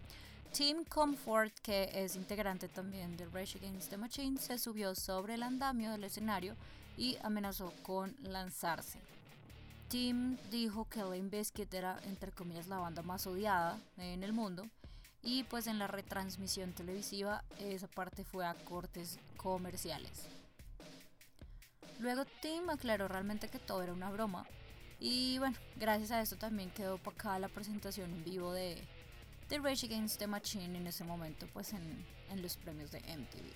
Tim 0.52 0.84
Comfort, 0.84 1.54
que 1.62 1.90
es 1.94 2.18
integrante 2.18 2.68
también 2.68 3.16
de 3.16 3.26
Rage 3.28 3.58
Against 3.58 3.90
the 3.90 3.98
Machine, 3.98 4.38
se 4.38 4.58
subió 4.58 4.96
sobre 4.96 5.36
el 5.36 5.44
andamio 5.44 5.92
del 5.92 6.04
escenario 6.04 6.56
y 6.98 7.18
amenazó 7.24 7.72
con 7.84 8.14
lanzarse. 8.22 9.00
Tim 9.88 10.38
dijo 10.52 10.90
que 10.90 11.04
Limp 11.04 11.32
Bizkit 11.32 11.74
era, 11.74 12.00
entre 12.04 12.34
comillas, 12.34 12.68
la 12.68 12.80
banda 12.80 13.02
más 13.02 13.26
odiada 13.26 13.80
en 13.98 14.24
el 14.24 14.34
mundo 14.34 14.66
y 15.24 15.44
pues 15.44 15.68
en 15.68 15.80
la 15.80 15.88
retransmisión 15.88 16.74
televisiva 16.74 17.46
esa 17.60 17.88
parte 17.88 18.26
fue 18.26 18.46
a 18.46 18.56
cortes 18.56 19.20
comerciales. 19.38 20.28
Luego 22.00 22.26
Tim 22.42 22.70
aclaró 22.70 23.08
realmente 23.08 23.50
que 23.50 23.60
todo 23.60 23.84
era 23.84 23.94
una 23.94 24.10
broma. 24.10 24.46
Y 25.00 25.38
bueno, 25.38 25.58
gracias 25.78 26.12
a 26.12 26.22
esto 26.22 26.36
también 26.36 26.72
quedó 26.72 26.96
opacada 26.96 27.40
la 27.40 27.48
presentación 27.48 28.12
en 28.12 28.24
vivo 28.24 28.52
de, 28.52 28.82
The 29.50 29.58
Rage 29.58 29.88
Against 29.88 30.20
the 30.20 30.28
Machine 30.28 30.78
en 30.78 30.86
ese 30.86 31.04
momento, 31.04 31.48
pues 31.54 31.74
en, 31.74 32.06
en 32.30 32.42
los 32.42 32.56
premios 32.58 32.92
de 32.92 33.00
MTV. 33.00 33.52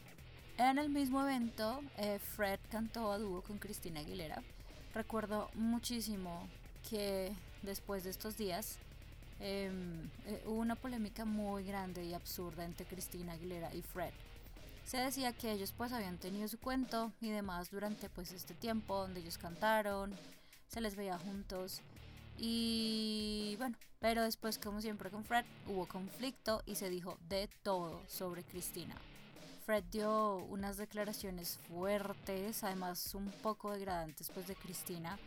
En 0.58 0.80
el 0.80 0.90
mismo 0.90 1.22
evento, 1.22 1.82
eh, 1.98 2.20
Fred 2.20 2.60
cantó 2.72 3.12
a 3.12 3.20
dúo 3.20 3.42
con 3.42 3.60
Cristina 3.60 4.00
Aguilera. 4.00 4.42
Recuerdo 4.94 5.50
muchísimo 5.54 6.48
que 6.90 7.32
después 7.62 8.04
de 8.04 8.10
estos 8.10 8.38
días 8.38 8.80
em, 9.40 10.10
eh, 10.26 10.44
hubo 10.46 10.56
una 10.56 10.76
polémica 10.76 11.26
muy 11.26 11.64
grande 11.64 12.04
y 12.04 12.14
absurda 12.14 12.66
entre 12.66 12.86
Cristina 12.86 13.34
Aguilera 13.34 13.74
y 13.74 13.82
Fred 13.82 14.14
se 14.86 14.98
decía 14.98 15.34
que 15.34 15.52
ellos 15.52 15.74
pues 15.76 15.94
habían 15.94 16.18
tenido 16.18 16.48
su 16.48 16.60
cuento 16.60 17.12
y 17.22 17.30
demás 17.30 17.72
durante 17.72 18.10
pues 18.10 18.32
este 18.32 18.54
tiempo 18.54 18.98
donde 18.98 19.22
ellos 19.22 19.38
cantaron, 19.38 20.14
se 20.68 20.82
les 20.82 20.96
veía 20.96 21.18
juntos 21.18 21.82
y 22.38 23.56
bueno, 23.58 23.78
pero 24.00 24.24
después 24.24 24.58
como 24.58 24.82
siempre 24.82 25.10
con 25.10 25.24
Fred 25.24 25.46
hubo 25.68 25.88
conflicto 25.88 26.62
y 26.66 26.76
se 26.76 26.90
dijo 26.90 27.18
de 27.30 27.48
todo 27.64 28.02
sobre 28.08 28.44
Cristina. 28.44 28.96
Fred 29.66 29.84
dio 29.92 30.38
unas 30.38 30.76
declaraciones 30.76 31.58
fuertes, 31.70 32.64
además 32.64 33.16
un 33.16 33.32
poco 33.32 33.72
degradantes 33.72 34.30
pues 34.30 34.48
de 34.48 34.56
Cristina. 34.56 35.18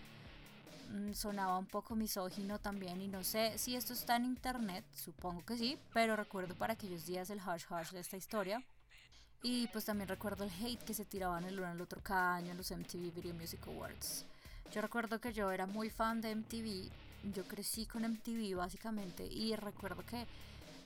Mm, 0.90 1.14
sonaba 1.14 1.58
un 1.58 1.66
poco 1.66 1.96
misógino 1.96 2.58
también 2.58 3.00
y 3.00 3.08
no 3.08 3.25
sé 3.25 3.56
si 3.56 3.75
esto 3.75 3.94
está 3.94 4.16
en 4.16 4.26
internet, 4.26 4.84
supongo 4.94 5.44
que 5.44 5.56
sí, 5.56 5.78
pero 5.94 6.14
recuerdo 6.14 6.54
para 6.54 6.75
aquellos 6.75 7.06
días 7.06 7.30
el 7.30 7.40
hash 7.40 7.64
hash 7.70 7.90
de 7.90 8.00
esta 8.00 8.16
historia 8.16 8.62
y 9.43 9.66
pues 9.69 9.85
también 9.85 10.09
recuerdo 10.09 10.45
el 10.45 10.50
hate 10.50 10.83
que 10.83 10.95
se 10.95 11.05
tiraban 11.05 11.45
el 11.45 11.59
uno 11.59 11.69
al 11.69 11.81
otro 11.81 12.00
cada 12.02 12.35
año 12.35 12.50
en 12.52 12.57
los 12.57 12.71
MTV 12.71 13.14
Video 13.14 13.35
Music 13.35 13.66
Awards. 13.66 14.25
Yo 14.73 14.81
recuerdo 14.81 15.21
que 15.21 15.33
yo 15.33 15.50
era 15.50 15.66
muy 15.66 15.90
fan 15.90 16.21
de 16.21 16.35
MTV 16.35 16.90
yo 17.35 17.45
crecí 17.47 17.87
con 17.87 18.02
MTV 18.02 18.57
básicamente 18.57 19.26
y 19.26 19.55
recuerdo 19.57 20.05
que 20.05 20.26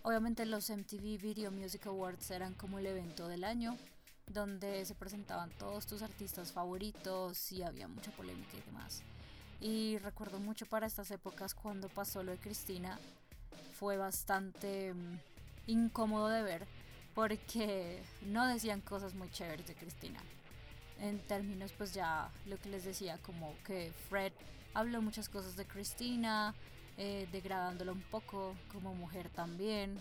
obviamente 0.03 0.47
los 0.47 0.71
MTV 0.71 1.21
Video 1.21 1.51
Music 1.51 1.87
Awards 1.87 2.31
eran 2.31 2.55
como 2.55 2.79
el 2.79 2.87
evento 2.87 3.29
del 3.29 3.45
año 3.45 3.77
donde 4.27 4.85
se 4.85 4.95
presentaban 4.95 5.51
todos 5.59 5.87
tus 5.87 6.03
artistas 6.03 6.53
favoritos 6.53 7.51
y 7.53 7.63
había 7.63 7.89
mucha 7.89 8.13
polémica 8.13 8.57
y 8.57 8.63
demás. 8.63 9.03
Y 9.61 9.99
recuerdo 9.99 10.39
mucho 10.39 10.67
para 10.67 10.87
estas 10.87 11.11
épocas 11.11 11.55
cuando 11.55 11.89
pasó 11.89 12.23
lo 12.23 12.33
de 12.33 12.39
Cristina, 12.39 12.99
fue 13.73 13.97
bastante 13.97 14.95
mm, 14.95 15.19
incómodo 15.67 16.29
de 16.29 16.43
ver 16.43 16.67
porque 17.21 18.03
no 18.23 18.47
decían 18.47 18.81
cosas 18.81 19.13
muy 19.13 19.31
chéveres 19.31 19.67
de 19.67 19.75
Cristina. 19.75 20.19
En 21.03 21.19
términos 21.19 21.71
pues 21.77 21.93
ya 21.93 22.31
lo 22.47 22.57
que 22.57 22.71
les 22.71 22.83
decía, 22.83 23.19
como 23.19 23.53
que 23.67 23.93
Fred 24.09 24.33
habló 24.73 25.03
muchas 25.03 25.29
cosas 25.29 25.55
de 25.55 25.67
Cristina, 25.67 26.55
eh, 26.97 27.29
degradándola 27.31 27.93
un 27.93 28.01
poco 28.01 28.55
como 28.73 28.95
mujer 28.95 29.29
también 29.29 30.01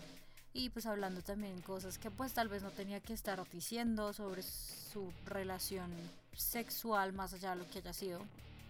y 0.54 0.70
pues 0.70 0.86
hablando 0.86 1.20
también 1.20 1.60
cosas 1.60 1.98
que 1.98 2.10
pues 2.10 2.32
tal 2.32 2.48
vez 2.48 2.62
no 2.62 2.70
tenía 2.70 3.00
que 3.00 3.12
estar 3.12 3.38
diciendo 3.50 4.14
sobre 4.14 4.42
su 4.42 5.12
relación 5.26 5.90
sexual 6.34 7.12
más 7.12 7.34
allá 7.34 7.50
de 7.50 7.56
lo 7.56 7.68
que 7.68 7.80
haya 7.80 7.92
sido. 7.92 8.20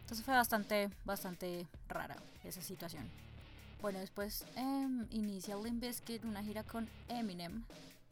Entonces 0.01 0.25
fue 0.25 0.35
bastante, 0.35 0.91
bastante 1.05 1.69
rara 1.89 2.17
esa 2.43 2.63
situación. 2.63 3.09
Bueno, 3.81 4.01
después 4.01 4.45
eh, 4.57 5.07
inicia 5.13 5.55
Limp 5.55 5.81
Bizkit 5.81 6.25
una 6.25 6.43
gira 6.43 6.65
con 6.65 6.89
Eminem. 7.07 7.63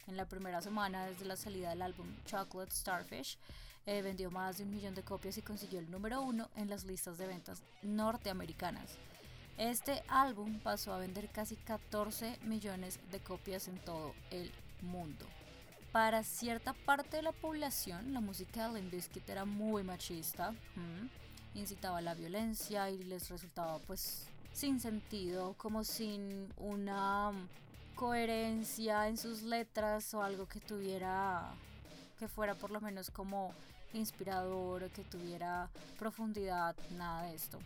En 0.09 0.17
la 0.17 0.25
primera 0.25 0.59
semana 0.59 1.05
desde 1.05 1.25
la 1.25 1.37
salida 1.37 1.69
del 1.69 1.83
álbum 1.83 2.07
Chocolate 2.25 2.75
Starfish, 2.75 3.37
eh, 3.85 4.01
vendió 4.01 4.31
más 4.31 4.57
de 4.57 4.63
un 4.63 4.71
millón 4.71 4.95
de 4.95 5.03
copias 5.03 5.37
y 5.37 5.43
consiguió 5.43 5.77
el 5.77 5.91
número 5.91 6.19
uno 6.23 6.49
en 6.55 6.67
las 6.67 6.83
listas 6.83 7.19
de 7.19 7.27
ventas 7.27 7.61
norteamericanas. 7.83 8.97
Este 9.59 10.01
álbum 10.07 10.59
pasó 10.61 10.93
a 10.93 10.97
vender 10.97 11.29
casi 11.29 11.57
14 11.57 12.39
millones 12.41 12.99
de 13.11 13.19
copias 13.19 13.67
en 13.67 13.77
todo 13.77 14.15
el 14.31 14.51
mundo. 14.81 15.27
Para 15.91 16.23
cierta 16.23 16.73
parte 16.73 17.17
de 17.17 17.23
la 17.23 17.31
población, 17.31 18.11
la 18.11 18.19
música 18.19 18.67
de 18.67 18.79
Limp 18.81 18.91
Bizkit 18.91 19.29
era 19.29 19.45
muy 19.45 19.83
machista, 19.83 20.55
incitaba 21.53 21.99
a 21.99 22.01
la 22.01 22.15
violencia 22.15 22.89
y 22.89 23.03
les 23.03 23.29
resultaba 23.29 23.77
pues 23.85 24.27
sin 24.53 24.79
sentido, 24.79 25.53
como 25.59 25.83
sin 25.83 26.51
una 26.57 27.31
coherencia 27.99 29.09
en 29.09 29.17
sus 29.17 29.41
letras 29.41 30.13
o 30.13 30.23
algo 30.23 30.47
que 30.47 30.61
tuviera 30.61 31.51
que 32.17 32.29
fuera 32.29 32.55
por 32.55 32.71
lo 32.71 32.79
menos 32.79 33.11
como 33.11 33.53
inspirador 33.91 34.83
o 34.83 34.89
que 34.89 35.03
tuviera 35.03 35.69
profundidad, 35.97 36.77
nada 36.91 37.23
de 37.23 37.35
esto. 37.35 37.59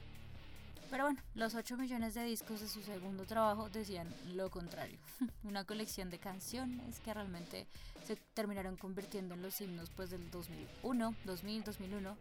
Pero 0.90 1.04
bueno, 1.04 1.22
los 1.36 1.54
8 1.54 1.78
millones 1.78 2.16
de 2.16 2.24
discos 2.24 2.62
de 2.62 2.68
su 2.68 2.82
segundo 2.82 3.26
trabajo 3.26 3.70
decían 3.70 4.12
lo 4.34 4.50
contrario. 4.50 4.98
Una 5.44 5.66
colección 5.66 6.10
de 6.10 6.18
canciones 6.18 7.00
que 7.02 7.14
realmente 7.14 7.68
se 8.04 8.16
terminaron 8.34 8.76
convirtiendo 8.76 9.36
en 9.36 9.44
los 9.44 9.62
himnos 9.62 9.92
pues 9.92 10.10
del 10.10 10.32
2001, 10.32 11.16
2000, 11.26 11.64
2001, 11.64 12.18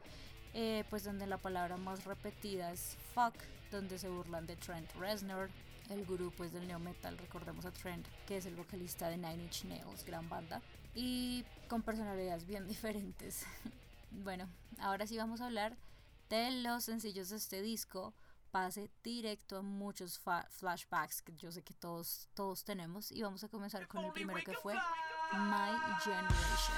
pues 0.90 1.04
donde 1.04 1.26
la 1.26 1.38
palabra 1.38 1.78
más 1.78 2.04
repetida 2.04 2.72
es 2.72 2.94
fuck, 3.14 3.34
donde 3.70 3.98
se 3.98 4.10
burlan 4.10 4.46
de 4.46 4.56
Trent 4.56 4.92
Reznor, 4.96 5.48
el 5.92 6.04
gurú 6.06 6.32
pues 6.36 6.52
del 6.52 6.66
neo 6.66 6.78
metal, 6.78 7.16
recordemos 7.18 7.64
a 7.64 7.70
Trent, 7.70 8.06
que 8.26 8.38
es 8.38 8.46
el 8.46 8.54
vocalista 8.54 9.08
de 9.08 9.16
Nine 9.16 9.44
Inch 9.44 9.64
Nails, 9.64 10.04
gran 10.04 10.28
banda, 10.28 10.60
y 10.94 11.44
con 11.68 11.82
personalidades 11.82 12.46
bien 12.46 12.66
diferentes. 12.68 13.44
bueno, 14.10 14.48
ahora 14.78 15.06
sí 15.06 15.16
vamos 15.16 15.40
a 15.40 15.46
hablar 15.46 15.76
de 16.28 16.50
los 16.62 16.84
sencillos 16.84 17.30
de 17.30 17.36
este 17.36 17.62
disco. 17.62 18.14
Pase 18.50 18.90
directo 19.02 19.56
a 19.56 19.62
muchos 19.62 20.20
flashbacks 20.50 21.22
que 21.22 21.34
yo 21.36 21.50
sé 21.50 21.62
que 21.62 21.72
todos, 21.72 22.28
todos 22.34 22.64
tenemos 22.64 23.10
y 23.10 23.22
vamos 23.22 23.42
a 23.44 23.48
comenzar 23.48 23.88
con 23.88 24.04
el 24.04 24.12
primero 24.12 24.40
que 24.44 24.52
fue 24.52 24.74
My 25.32 25.72
Generation. 26.04 26.76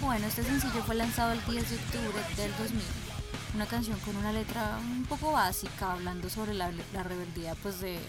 Bueno, 0.00 0.26
este 0.26 0.42
sencillo 0.42 0.82
fue 0.82 0.96
lanzado 0.96 1.32
el 1.32 1.44
10 1.44 1.70
de 1.70 1.76
octubre 1.76 2.24
del 2.36 2.50
2000. 2.56 2.82
Una 3.54 3.66
canción 3.66 3.98
con 4.00 4.16
una 4.16 4.32
letra 4.32 4.78
un 4.80 5.04
poco 5.06 5.30
básica, 5.30 5.92
hablando 5.92 6.28
sobre 6.28 6.54
la, 6.54 6.70
rebeldía 7.04 7.54
pues 7.62 7.80
de, 7.80 8.00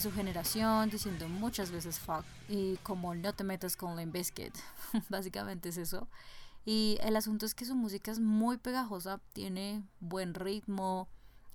su 0.00 0.10
generación, 0.12 0.88
diciendo 0.88 1.28
muchas 1.28 1.70
veces 1.70 1.98
fuck 1.98 2.24
y 2.48 2.76
como 2.82 3.14
no 3.14 3.34
te 3.34 3.44
metas 3.44 3.76
con 3.76 3.96
Limp 3.96 4.14
Bizkit. 4.14 4.54
Básicamente 5.10 5.68
es 5.68 5.76
eso. 5.76 6.08
Y 6.64 6.98
el 7.02 7.16
asunto 7.16 7.44
es 7.44 7.54
que 7.54 7.66
su 7.66 7.74
música 7.74 8.10
es 8.10 8.18
muy 8.18 8.56
pegajosa, 8.56 9.20
tiene 9.32 9.82
buen 10.00 10.32
ritmo, 10.32 11.08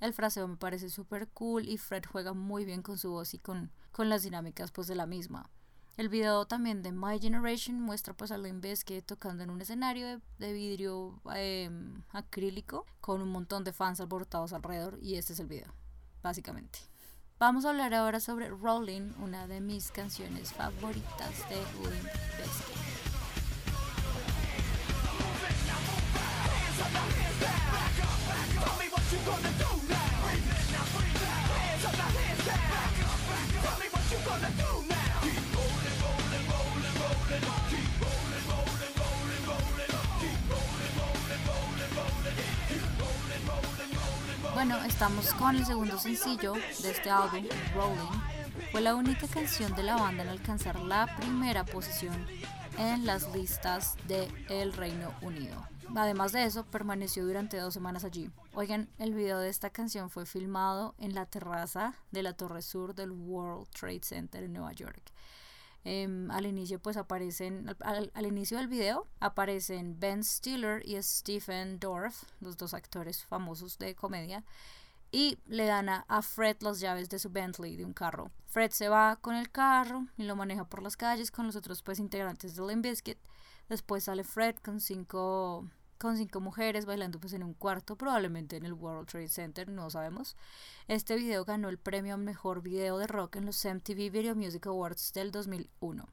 el 0.04 0.14
fraseo 0.14 0.50
me 0.50 0.58
parece 0.58 0.90
súper 0.90 1.30
cool 1.30 1.66
y 1.66 1.78
Fred 1.78 2.04
juega 2.12 2.34
muy 2.34 2.66
bien 2.66 2.82
con 2.82 2.98
su 2.98 3.12
voz 3.12 3.34
y 3.34 3.40
con, 3.40 3.72
con 3.94 4.10
las 4.10 4.24
dinámicas 4.24 4.70
pues 4.70 4.88
de 4.88 4.96
la 4.96 5.06
misma. 5.06 5.50
El 5.96 6.10
video 6.10 6.46
también 6.46 6.84
de 6.84 6.92
My 6.92 7.20
Generation 7.22 7.80
muestra 7.80 8.14
pues 8.14 8.30
a 8.32 8.38
Limp 8.38 8.62
Bizkit 8.62 9.06
tocando 9.06 9.44
en 9.44 9.50
un 9.50 9.62
escenario 9.62 10.20
de, 10.40 10.54
vidrio 10.54 11.22
em, 11.34 12.04
acrílico 12.10 12.86
con 13.00 13.22
un 13.22 13.30
montón 13.30 13.64
de 13.64 13.72
fans 13.72 14.02
alborotados 14.02 14.52
alrededor 14.52 15.00
y 15.02 15.16
este 15.16 15.32
es 15.32 15.40
el 15.40 15.48
video, 15.48 15.74
básicamente. 16.22 16.80
Vamos 17.40 17.64
a 17.64 17.70
hablar 17.70 17.94
ahora 17.94 18.20
sobre 18.20 18.50
Rolling, 18.50 19.14
una 19.22 19.48
de 19.48 19.62
mis 19.62 19.90
canciones 19.90 20.52
favoritas 20.52 21.48
de 21.48 21.56
Limp 21.56 22.10
Bizkit. 22.40 23.04
Bueno, 44.54 44.78
estamos 44.86 45.34
con 45.34 45.56
el 45.56 45.66
segundo 45.66 46.00
sencillo 46.00 46.54
de 46.54 46.92
este 46.92 47.10
álbum, 47.10 47.44
Rolling. 47.76 48.72
Fue 48.72 48.82
la 48.82 48.96
única 48.96 49.28
canción 49.28 49.76
de 49.76 49.84
la 49.84 49.96
banda 49.96 50.24
en 50.24 50.30
alcanzar 50.30 50.80
la 50.80 51.14
primera 51.18 51.66
posición 51.66 52.14
en 52.78 53.06
las 53.06 53.34
listas 53.36 53.98
de 54.08 54.28
el 54.50 54.74
Reino 54.74 55.12
Unido. 55.22 55.68
Además 55.96 56.32
de 56.32 56.46
eso, 56.46 56.64
permaneció 56.64 57.26
durante 57.26 57.58
dos 57.58 57.74
semanas 57.74 58.04
allí. 58.04 58.30
Oigan, 58.56 58.88
el 59.00 59.16
video 59.16 59.40
de 59.40 59.50
esta 59.50 59.72
canción 59.72 60.12
fue 60.12 60.28
filmado 60.28 60.94
en 61.00 61.16
la 61.16 61.26
terraza 61.26 61.96
de 62.12 62.22
la 62.22 62.34
Torre 62.34 62.62
Sur 62.62 62.94
del 62.94 63.10
World 63.10 63.68
Trade 63.72 64.04
Center 64.04 64.44
en 64.44 64.54
Nueva 64.54 64.74
York. 64.74 65.12
Em, 65.84 66.30
al 66.30 66.46
inicio 66.46 66.80
pues 66.80 66.96
aparecen, 66.96 67.76
al, 67.80 68.26
inicio 68.28 68.58
del 68.58 68.68
video 68.68 69.08
aparecen 69.20 70.00
Ben 70.00 70.24
Stiller 70.24 70.88
y 70.88 71.02
Stephen 71.02 71.80
Dorff, 71.80 72.26
los 72.42 72.56
dos 72.56 72.76
actores 72.76 73.26
famosos 73.26 73.80
de 73.80 73.96
comedia, 73.96 74.44
y 75.12 75.40
le 75.48 75.66
dan 75.66 75.90
a, 75.90 76.22
Fred 76.22 76.58
las 76.62 76.80
llaves 76.80 77.10
de 77.10 77.18
su 77.18 77.32
Bentley, 77.32 77.76
de 77.76 77.86
un 77.86 77.94
carro. 77.94 78.30
Fred 78.46 78.70
se 78.70 78.88
va 78.88 79.16
con 79.16 79.34
el 79.36 79.50
carro 79.50 80.06
y 80.16 80.24
lo 80.24 80.36
maneja 80.36 80.66
por 80.66 80.84
las 80.84 80.96
calles 80.96 81.32
con 81.32 81.48
los 81.48 81.56
otros 81.56 81.82
pues 81.82 81.98
integrantes 81.98 82.56
de 82.56 82.68
Limp. 82.68 82.86
Después 83.68 84.04
sale 84.04 84.24
Fred 84.24 84.58
con 84.58 84.80
cinco 84.80 85.68
con 85.98 86.18
cinco 86.18 86.40
mujeres 86.42 86.86
bailando 86.86 87.20
pues 87.20 87.34
en 87.34 87.44
un 87.44 87.54
cuarto, 87.54 87.96
probablemente 87.96 88.58
en 88.58 88.66
el 88.66 88.74
World 88.74 89.08
Trade 89.08 89.30
Center, 89.30 89.70
no 89.70 89.90
sabemos. 89.90 90.36
Este 90.88 91.16
video 91.16 91.46
ganó 91.46 91.70
el 91.70 91.78
premio 91.78 92.16
a 92.16 92.18
mejor 92.18 92.62
video 92.62 92.98
de 92.98 93.08
rock 93.08 93.38
en 93.38 93.46
los 93.46 93.64
MTV 93.64 94.12
Video 94.12 94.36
Music 94.36 94.68
Awards 94.68 95.14
del 95.14 95.32
2001. 95.32 96.08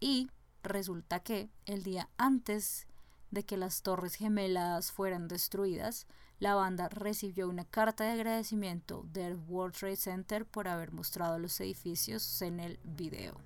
Y 0.00 0.28
resulta 0.62 1.20
que 1.20 1.50
el 1.64 1.82
día 1.82 2.08
antes 2.16 2.86
de 3.30 3.44
que 3.44 3.56
las 3.56 3.82
Torres 3.82 4.14
Gemelas 4.14 4.92
fueran 4.92 5.28
destruidas, 5.28 6.06
la 6.38 6.54
banda 6.54 6.88
recibió 6.88 7.48
una 7.48 7.64
carta 7.64 8.04
de 8.04 8.12
agradecimiento 8.12 9.04
del 9.12 9.36
World 9.36 9.74
Trade 9.74 9.96
Center 9.96 10.46
por 10.46 10.68
haber 10.68 10.92
mostrado 10.92 11.38
los 11.38 11.58
edificios 11.60 12.42
en 12.42 12.60
el 12.60 12.78
video. 12.84 13.40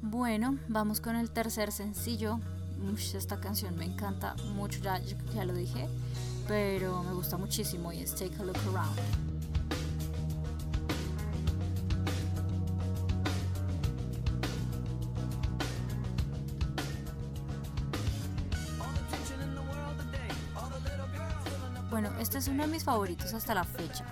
Bueno, 0.00 0.58
vamos 0.68 1.00
con 1.00 1.16
el 1.16 1.30
tercer 1.30 1.72
sencillo 1.72 2.40
esta 3.14 3.40
canción 3.40 3.76
me 3.76 3.84
encanta 3.84 4.34
mucho, 4.54 4.80
ya, 4.80 5.00
ya 5.34 5.44
lo 5.44 5.54
dije, 5.54 5.88
pero 6.46 7.02
me 7.04 7.14
gusta 7.14 7.36
muchísimo 7.36 7.92
y 7.92 8.00
es 8.00 8.14
Take 8.14 8.34
a 8.38 8.44
Look 8.44 8.58
Around. 8.70 9.00
Bueno, 21.90 22.10
este 22.20 22.38
es 22.38 22.48
uno 22.48 22.64
de 22.64 22.68
mis 22.68 22.84
favoritos 22.84 23.32
hasta 23.32 23.54
la 23.54 23.64
fecha. 23.64 24.04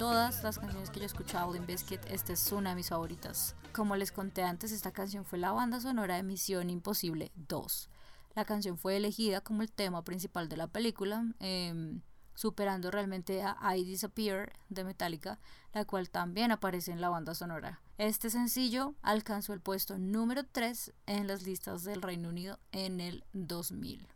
Todas 0.00 0.42
las 0.42 0.58
canciones 0.58 0.88
que 0.88 0.98
yo 0.98 1.02
he 1.02 1.06
escuchado 1.06 1.52
de 1.52 1.60
Biscuit, 1.60 2.00
esta 2.06 2.32
es 2.32 2.50
una 2.52 2.70
de 2.70 2.76
mis 2.76 2.88
favoritas. 2.88 3.54
Como 3.74 3.96
les 3.96 4.12
conté 4.12 4.42
antes, 4.42 4.72
esta 4.72 4.92
canción 4.92 5.26
fue 5.26 5.38
la 5.38 5.52
banda 5.52 5.78
sonora 5.78 6.16
de 6.16 6.22
Misión 6.22 6.70
Imposible 6.70 7.32
2. 7.34 7.90
La 8.34 8.46
canción 8.46 8.78
fue 8.78 8.96
elegida 8.96 9.42
como 9.42 9.60
el 9.60 9.70
tema 9.70 10.02
principal 10.02 10.48
de 10.48 10.56
la 10.56 10.68
película, 10.68 11.26
em, 11.38 12.00
superando 12.34 12.90
realmente 12.90 13.42
a 13.42 13.76
I 13.76 13.84
Disappear 13.84 14.54
de 14.70 14.84
Metallica, 14.84 15.38
la 15.74 15.84
cual 15.84 16.08
también 16.08 16.50
aparece 16.50 16.92
en 16.92 17.02
la 17.02 17.10
banda 17.10 17.34
sonora. 17.34 17.82
Este 17.98 18.30
sencillo 18.30 18.94
alcanzó 19.02 19.52
el 19.52 19.60
puesto 19.60 19.98
número 19.98 20.46
3 20.50 20.94
en 21.04 21.26
las 21.26 21.42
listas 21.42 21.84
del 21.84 22.00
Reino 22.00 22.30
Unido 22.30 22.58
en 22.72 23.02
el 23.02 23.22
2000. 23.34 24.08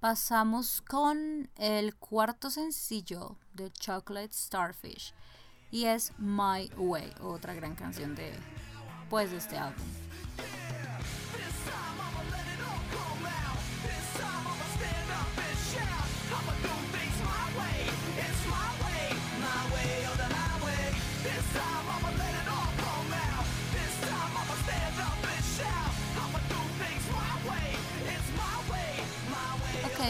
Pasamos 0.00 0.80
con 0.80 1.50
el 1.56 1.94
cuarto 1.94 2.48
sencillo 2.48 3.36
de 3.52 3.70
Chocolate 3.70 4.32
Starfish 4.32 5.12
y 5.70 5.84
es 5.84 6.12
My 6.16 6.70
Way, 6.78 7.12
otra 7.20 7.52
gran 7.52 7.74
canción 7.74 8.14
de 8.14 8.32
pues 9.10 9.30
de 9.30 9.36
este 9.36 9.58
álbum. 9.58 9.84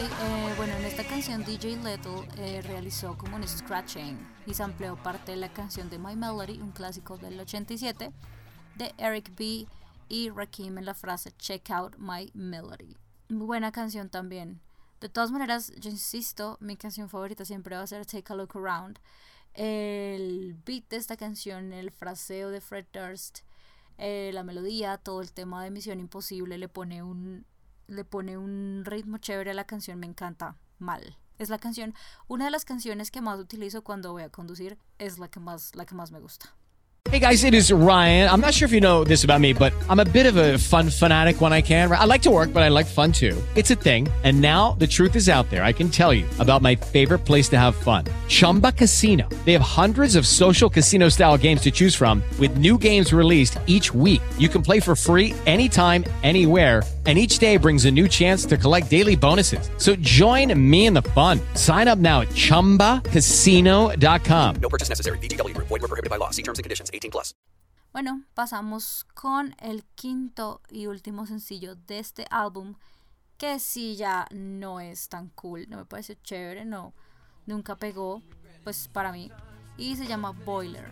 Eh, 0.03 0.53
bueno, 0.57 0.73
en 0.73 0.85
esta 0.85 1.03
canción 1.03 1.43
DJ 1.43 1.75
Little 1.75 2.27
eh, 2.37 2.63
realizó 2.63 3.15
como 3.15 3.35
un 3.35 3.47
scratching 3.47 4.17
y 4.47 4.55
sampleó 4.55 4.95
parte 4.95 5.33
de 5.33 5.37
la 5.37 5.53
canción 5.53 5.91
de 5.91 5.99
My 5.99 6.15
Melody, 6.15 6.59
un 6.59 6.71
clásico 6.71 7.19
del 7.19 7.39
87, 7.39 8.11
de 8.77 8.93
Eric 8.97 9.31
B. 9.37 9.67
y 10.09 10.29
Rakim 10.31 10.79
en 10.79 10.85
la 10.85 10.95
frase 10.95 11.31
Check 11.33 11.69
out 11.69 11.97
my 11.99 12.31
melody. 12.33 12.97
Muy 13.29 13.45
buena 13.45 13.71
canción 13.71 14.09
también. 14.09 14.59
De 15.01 15.07
todas 15.07 15.29
maneras, 15.29 15.71
yo 15.79 15.91
insisto, 15.91 16.57
mi 16.61 16.77
canción 16.77 17.07
favorita 17.07 17.45
siempre 17.45 17.75
va 17.75 17.83
a 17.83 17.87
ser 17.87 18.03
Take 18.07 18.33
a 18.33 18.35
Look 18.35 18.57
Around. 18.57 18.97
El 19.53 20.55
beat 20.65 20.89
de 20.89 20.97
esta 20.97 21.15
canción, 21.15 21.73
el 21.73 21.91
fraseo 21.91 22.49
de 22.49 22.59
Fred 22.59 22.87
Durst, 22.91 23.41
eh, 23.99 24.31
la 24.33 24.43
melodía, 24.43 24.97
todo 24.97 25.21
el 25.21 25.31
tema 25.31 25.63
de 25.63 25.69
Misión 25.69 25.99
Imposible 25.99 26.57
le 26.57 26.69
pone 26.69 27.03
un 27.03 27.45
le 27.87 28.03
pone 28.03 28.37
un 28.37 28.83
ritmo 28.85 29.17
chévere 29.17 29.51
a 29.51 29.53
la 29.53 29.65
canción, 29.65 29.99
me 29.99 30.07
encanta 30.07 30.57
mal. 30.79 31.17
Es 31.37 31.49
la 31.49 31.57
canción, 31.57 31.93
una 32.27 32.45
de 32.45 32.51
las 32.51 32.65
canciones 32.65 33.11
que 33.11 33.21
más 33.21 33.39
utilizo 33.39 33.83
cuando 33.83 34.11
voy 34.11 34.23
a 34.23 34.29
conducir, 34.29 34.77
es 34.99 35.17
la 35.17 35.27
que 35.27 35.39
más, 35.39 35.75
la 35.75 35.85
que 35.85 35.95
más 35.95 36.11
me 36.11 36.19
gusta. 36.19 36.55
Hey 37.09 37.17
guys, 37.17 37.43
it 37.43 37.55
is 37.55 37.73
Ryan. 37.73 38.29
I'm 38.29 38.41
not 38.41 38.53
sure 38.53 38.67
if 38.67 38.71
you 38.71 38.79
know 38.79 39.03
this 39.03 39.23
about 39.23 39.41
me, 39.41 39.53
but 39.53 39.73
I'm 39.89 39.99
a 39.99 40.05
bit 40.05 40.27
of 40.27 40.37
a 40.37 40.59
fun 40.59 40.89
fanatic 40.89 41.41
when 41.41 41.51
I 41.51 41.61
can. 41.61 41.91
I 41.91 42.05
like 42.05 42.21
to 42.21 42.29
work, 42.29 42.53
but 42.53 42.61
I 42.61 42.69
like 42.69 42.85
fun 42.85 43.11
too. 43.11 43.41
It's 43.55 43.71
a 43.71 43.75
thing. 43.75 44.07
And 44.23 44.39
now 44.39 44.73
the 44.77 44.85
truth 44.85 45.15
is 45.15 45.27
out 45.27 45.49
there. 45.49 45.63
I 45.63 45.73
can 45.73 45.89
tell 45.89 46.13
you 46.13 46.25
about 46.37 46.61
my 46.61 46.75
favorite 46.75 47.25
place 47.25 47.49
to 47.49 47.57
have 47.57 47.75
fun. 47.75 48.05
Chumba 48.27 48.71
Casino. 48.71 49.27
They 49.45 49.51
have 49.53 49.63
hundreds 49.63 50.15
of 50.15 50.27
social 50.27 50.69
casino 50.69 51.09
style 51.09 51.39
games 51.39 51.61
to 51.61 51.71
choose 51.71 51.95
from 51.95 52.23
with 52.39 52.57
new 52.57 52.77
games 52.77 53.11
released 53.11 53.57
each 53.65 53.91
week. 53.93 54.21
You 54.37 54.47
can 54.47 54.61
play 54.61 54.79
for 54.79 54.95
free 54.95 55.33
anytime, 55.47 56.05
anywhere 56.21 56.83
and 57.07 57.17
each 57.17 57.39
day 57.39 57.57
brings 57.57 57.85
a 57.85 57.91
new 57.91 58.07
chance 58.07 58.45
to 58.45 58.57
collect 58.57 58.91
daily 58.91 59.15
bonuses. 59.15 59.71
So 59.77 59.95
join 59.95 60.53
me 60.69 60.85
in 60.85 60.93
the 60.93 61.01
fun. 61.01 61.39
Sign 61.55 61.87
up 61.87 61.97
now 61.97 62.21
at 62.21 62.29
ChumbaCasino.com. 62.29 64.55
No 64.61 64.69
purchase 64.69 64.89
necessary. 64.89 65.17
BGW. 65.17 65.57
Void 65.57 65.71
were 65.71 65.79
prohibited 65.79 66.11
by 66.11 66.17
law. 66.17 66.29
See 66.29 66.43
terms 66.43 66.59
and 66.59 66.63
conditions. 66.63 66.91
18 66.93 67.09
plus. 67.09 67.33
Bueno, 67.93 68.23
pasamos 68.33 69.05
con 69.13 69.53
el 69.59 69.83
quinto 69.95 70.61
y 70.69 70.87
último 70.87 71.25
sencillo 71.25 71.75
de 71.75 71.99
este 71.99 72.25
álbum, 72.29 72.75
que 73.37 73.59
sí 73.59 73.97
ya 73.97 74.27
no 74.31 74.79
es 74.79 75.09
tan 75.09 75.27
cool, 75.35 75.65
no 75.67 75.75
me 75.75 75.85
parece 75.85 76.15
chévere, 76.23 76.63
no, 76.63 76.93
nunca 77.45 77.75
pegó, 77.75 78.21
pues 78.63 78.87
para 78.87 79.11
mí, 79.11 79.29
y 79.77 79.97
se 79.97 80.07
llama 80.07 80.31
Boiler. 80.31 80.89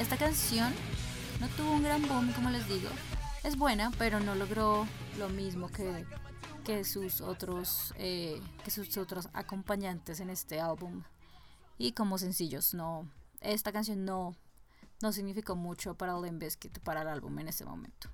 Esta 0.00 0.16
canción 0.16 0.72
no 1.40 1.48
tuvo 1.50 1.72
un 1.72 1.84
gran 1.84 2.02
boom, 2.08 2.32
como 2.32 2.50
les 2.50 2.68
digo. 2.68 2.88
Es 3.44 3.56
buena, 3.56 3.92
pero 3.96 4.18
no 4.18 4.34
logró 4.34 4.86
lo 5.18 5.28
mismo 5.28 5.68
que, 5.68 6.04
que 6.64 6.84
sus 6.84 7.20
otros 7.20 7.94
eh, 7.96 8.42
que 8.64 8.70
sus 8.72 8.96
otros 8.96 9.28
acompañantes 9.32 10.18
en 10.18 10.30
este 10.30 10.60
álbum. 10.60 11.04
Y 11.78 11.92
como 11.92 12.18
sencillos, 12.18 12.74
no. 12.74 13.08
Esta 13.40 13.70
canción 13.70 14.04
no, 14.04 14.34
no 15.00 15.12
significó 15.12 15.54
mucho 15.54 15.94
para 15.94 16.18
Limp 16.18 16.40
Bizkit, 16.40 16.80
para 16.80 17.02
el 17.02 17.08
álbum 17.08 17.38
en 17.38 17.48
ese 17.48 17.64
momento. 17.64 18.10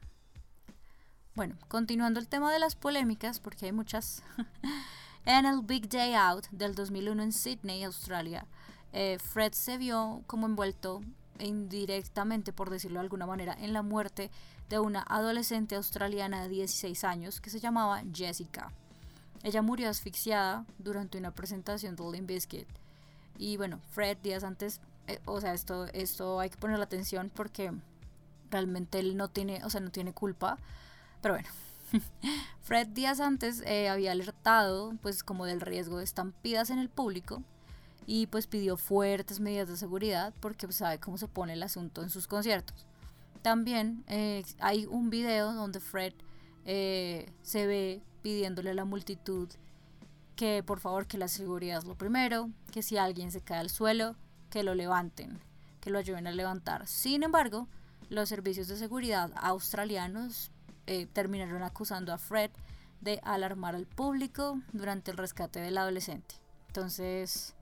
Bueno, 1.34 1.56
continuando 1.68 2.20
el 2.20 2.28
tema 2.28 2.52
de 2.52 2.58
las 2.58 2.76
polémicas, 2.76 3.40
porque 3.40 3.66
hay 3.66 3.72
muchas. 3.72 4.22
en 5.24 5.46
el 5.46 5.62
Big 5.62 5.88
Day 5.88 6.12
Out 6.12 6.48
del 6.50 6.74
2001 6.74 7.22
en 7.22 7.32
Sydney, 7.32 7.84
Australia, 7.84 8.46
eh, 8.92 9.18
Fred 9.18 9.52
se 9.52 9.78
vio 9.78 10.22
como 10.26 10.46
envuelto 10.46 11.00
indirectamente, 11.40 12.52
por 12.52 12.70
decirlo 12.70 12.98
de 12.98 13.04
alguna 13.04 13.26
manera, 13.26 13.56
en 13.58 13.72
la 13.72 13.82
muerte 13.82 14.30
de 14.68 14.78
una 14.78 15.02
adolescente 15.02 15.76
australiana 15.76 16.42
de 16.42 16.48
16 16.48 17.04
años 17.04 17.40
que 17.40 17.50
se 17.50 17.60
llamaba 17.60 18.02
Jessica. 18.14 18.72
Ella 19.42 19.62
murió 19.62 19.88
asfixiada 19.88 20.64
durante 20.78 21.18
una 21.18 21.30
presentación 21.30 21.96
de 21.96 22.10
Limp 22.10 22.28
Bizkit. 22.28 22.68
Y 23.38 23.56
bueno, 23.56 23.80
Fred 23.90 24.18
días 24.18 24.44
antes, 24.44 24.80
eh, 25.06 25.18
o 25.24 25.40
sea, 25.40 25.54
esto, 25.54 25.86
esto 25.94 26.40
hay 26.40 26.50
que 26.50 26.58
poner 26.58 26.78
la 26.78 26.84
atención 26.84 27.30
porque 27.34 27.72
realmente 28.50 28.98
él 28.98 29.16
no 29.16 29.28
tiene, 29.28 29.64
o 29.64 29.70
sea, 29.70 29.80
no 29.80 29.90
tiene 29.90 30.12
culpa. 30.12 30.58
Pero 31.22 31.34
bueno, 31.34 31.48
Fred 32.62 32.88
días 32.88 33.20
antes 33.20 33.62
eh, 33.66 33.88
había 33.88 34.12
alertado 34.12 34.94
pues 35.02 35.24
como 35.24 35.46
del 35.46 35.60
riesgo 35.60 35.98
de 35.98 36.04
estampidas 36.04 36.70
en 36.70 36.78
el 36.78 36.88
público 36.88 37.42
y 38.06 38.26
pues 38.26 38.46
pidió 38.46 38.76
fuertes 38.76 39.40
medidas 39.40 39.68
de 39.68 39.76
seguridad 39.76 40.34
porque 40.40 40.66
pues, 40.66 40.76
sabe 40.76 40.98
cómo 40.98 41.18
se 41.18 41.28
pone 41.28 41.52
el 41.52 41.62
asunto 41.62 42.02
en 42.02 42.10
sus 42.10 42.26
conciertos. 42.26 42.86
También 43.42 44.04
eh, 44.08 44.44
hay 44.58 44.86
un 44.86 45.10
video 45.10 45.52
donde 45.52 45.80
Fred 45.80 46.12
eh, 46.64 47.32
se 47.42 47.66
ve 47.66 48.02
pidiéndole 48.22 48.70
a 48.70 48.74
la 48.74 48.84
multitud 48.84 49.48
que 50.36 50.62
por 50.62 50.80
favor 50.80 51.06
que 51.06 51.18
la 51.18 51.28
seguridad 51.28 51.78
es 51.78 51.84
lo 51.84 51.96
primero, 51.96 52.50
que 52.72 52.82
si 52.82 52.96
alguien 52.96 53.30
se 53.30 53.40
cae 53.40 53.58
al 53.58 53.70
suelo, 53.70 54.16
que 54.50 54.62
lo 54.62 54.74
levanten, 54.74 55.38
que 55.80 55.90
lo 55.90 55.98
ayuden 55.98 56.26
a 56.26 56.32
levantar. 56.32 56.86
Sin 56.86 57.22
embargo, 57.22 57.68
los 58.08 58.28
servicios 58.28 58.68
de 58.68 58.76
seguridad 58.76 59.30
australianos 59.36 60.50
eh, 60.86 61.06
terminaron 61.12 61.62
acusando 61.62 62.12
a 62.12 62.18
Fred 62.18 62.50
de 63.00 63.20
alarmar 63.22 63.74
al 63.74 63.86
público 63.86 64.60
durante 64.72 65.10
el 65.10 65.16
rescate 65.16 65.60
del 65.60 65.78
adolescente. 65.78 66.34
Entonces, 66.66 67.54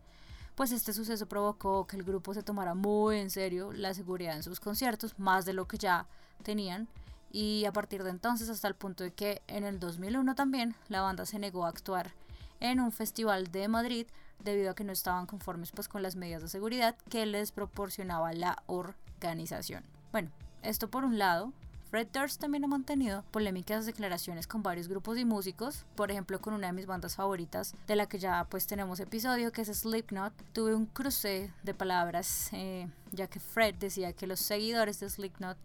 pues 0.58 0.72
este 0.72 0.92
suceso 0.92 1.26
provocó 1.26 1.86
que 1.86 1.94
el 1.94 2.02
grupo 2.02 2.34
se 2.34 2.42
tomara 2.42 2.74
muy 2.74 3.18
en 3.18 3.30
serio 3.30 3.70
la 3.72 3.94
seguridad 3.94 4.34
en 4.34 4.42
sus 4.42 4.58
conciertos, 4.58 5.16
más 5.16 5.44
de 5.44 5.52
lo 5.52 5.68
que 5.68 5.78
ya 5.78 6.08
tenían. 6.42 6.88
Y 7.30 7.64
a 7.64 7.72
partir 7.72 8.02
de 8.02 8.10
entonces, 8.10 8.48
hasta 8.48 8.66
el 8.66 8.74
punto 8.74 9.04
de 9.04 9.12
que 9.12 9.40
en 9.46 9.62
el 9.62 9.78
2001 9.78 10.34
también 10.34 10.74
la 10.88 11.00
banda 11.00 11.26
se 11.26 11.38
negó 11.38 11.64
a 11.64 11.68
actuar 11.68 12.10
en 12.58 12.80
un 12.80 12.90
festival 12.90 13.52
de 13.52 13.68
Madrid 13.68 14.08
debido 14.40 14.72
a 14.72 14.74
que 14.74 14.82
no 14.82 14.90
estaban 14.90 15.26
conformes 15.26 15.70
pues 15.70 15.86
con 15.86 16.02
las 16.02 16.16
medidas 16.16 16.42
de 16.42 16.48
seguridad 16.48 16.96
que 17.08 17.24
les 17.24 17.52
proporcionaba 17.52 18.32
la 18.32 18.60
organización. 18.66 19.84
Bueno, 20.10 20.32
esto 20.62 20.90
por 20.90 21.04
un 21.04 21.18
lado, 21.18 21.52
Fred 21.90 22.08
Durst 22.12 22.38
también 22.38 22.64
ha 22.64 22.68
mantenido 22.68 23.24
polémicas 23.30 23.86
declaraciones 23.86 24.46
con 24.46 24.62
varios 24.62 24.88
grupos 24.88 25.16
y 25.16 25.24
músicos, 25.24 25.86
por 25.96 26.10
ejemplo 26.10 26.38
con 26.38 26.52
una 26.52 26.66
de 26.66 26.74
mis 26.74 26.84
bandas 26.84 27.16
favoritas, 27.16 27.74
de 27.86 27.96
la 27.96 28.06
que 28.06 28.18
ya 28.18 28.46
pues 28.50 28.66
tenemos 28.66 29.00
episodio, 29.00 29.52
que 29.52 29.62
es 29.62 29.68
Slipknot. 29.68 30.34
Tuve 30.52 30.74
un 30.74 30.84
cruce 30.84 31.50
de 31.62 31.74
palabras, 31.74 32.50
eh, 32.52 32.90
ya 33.12 33.26
que 33.26 33.40
Fred 33.40 33.76
decía 33.76 34.12
que 34.12 34.26
los 34.26 34.38
seguidores 34.40 35.00
de 35.00 35.08
Slipknot 35.08 35.56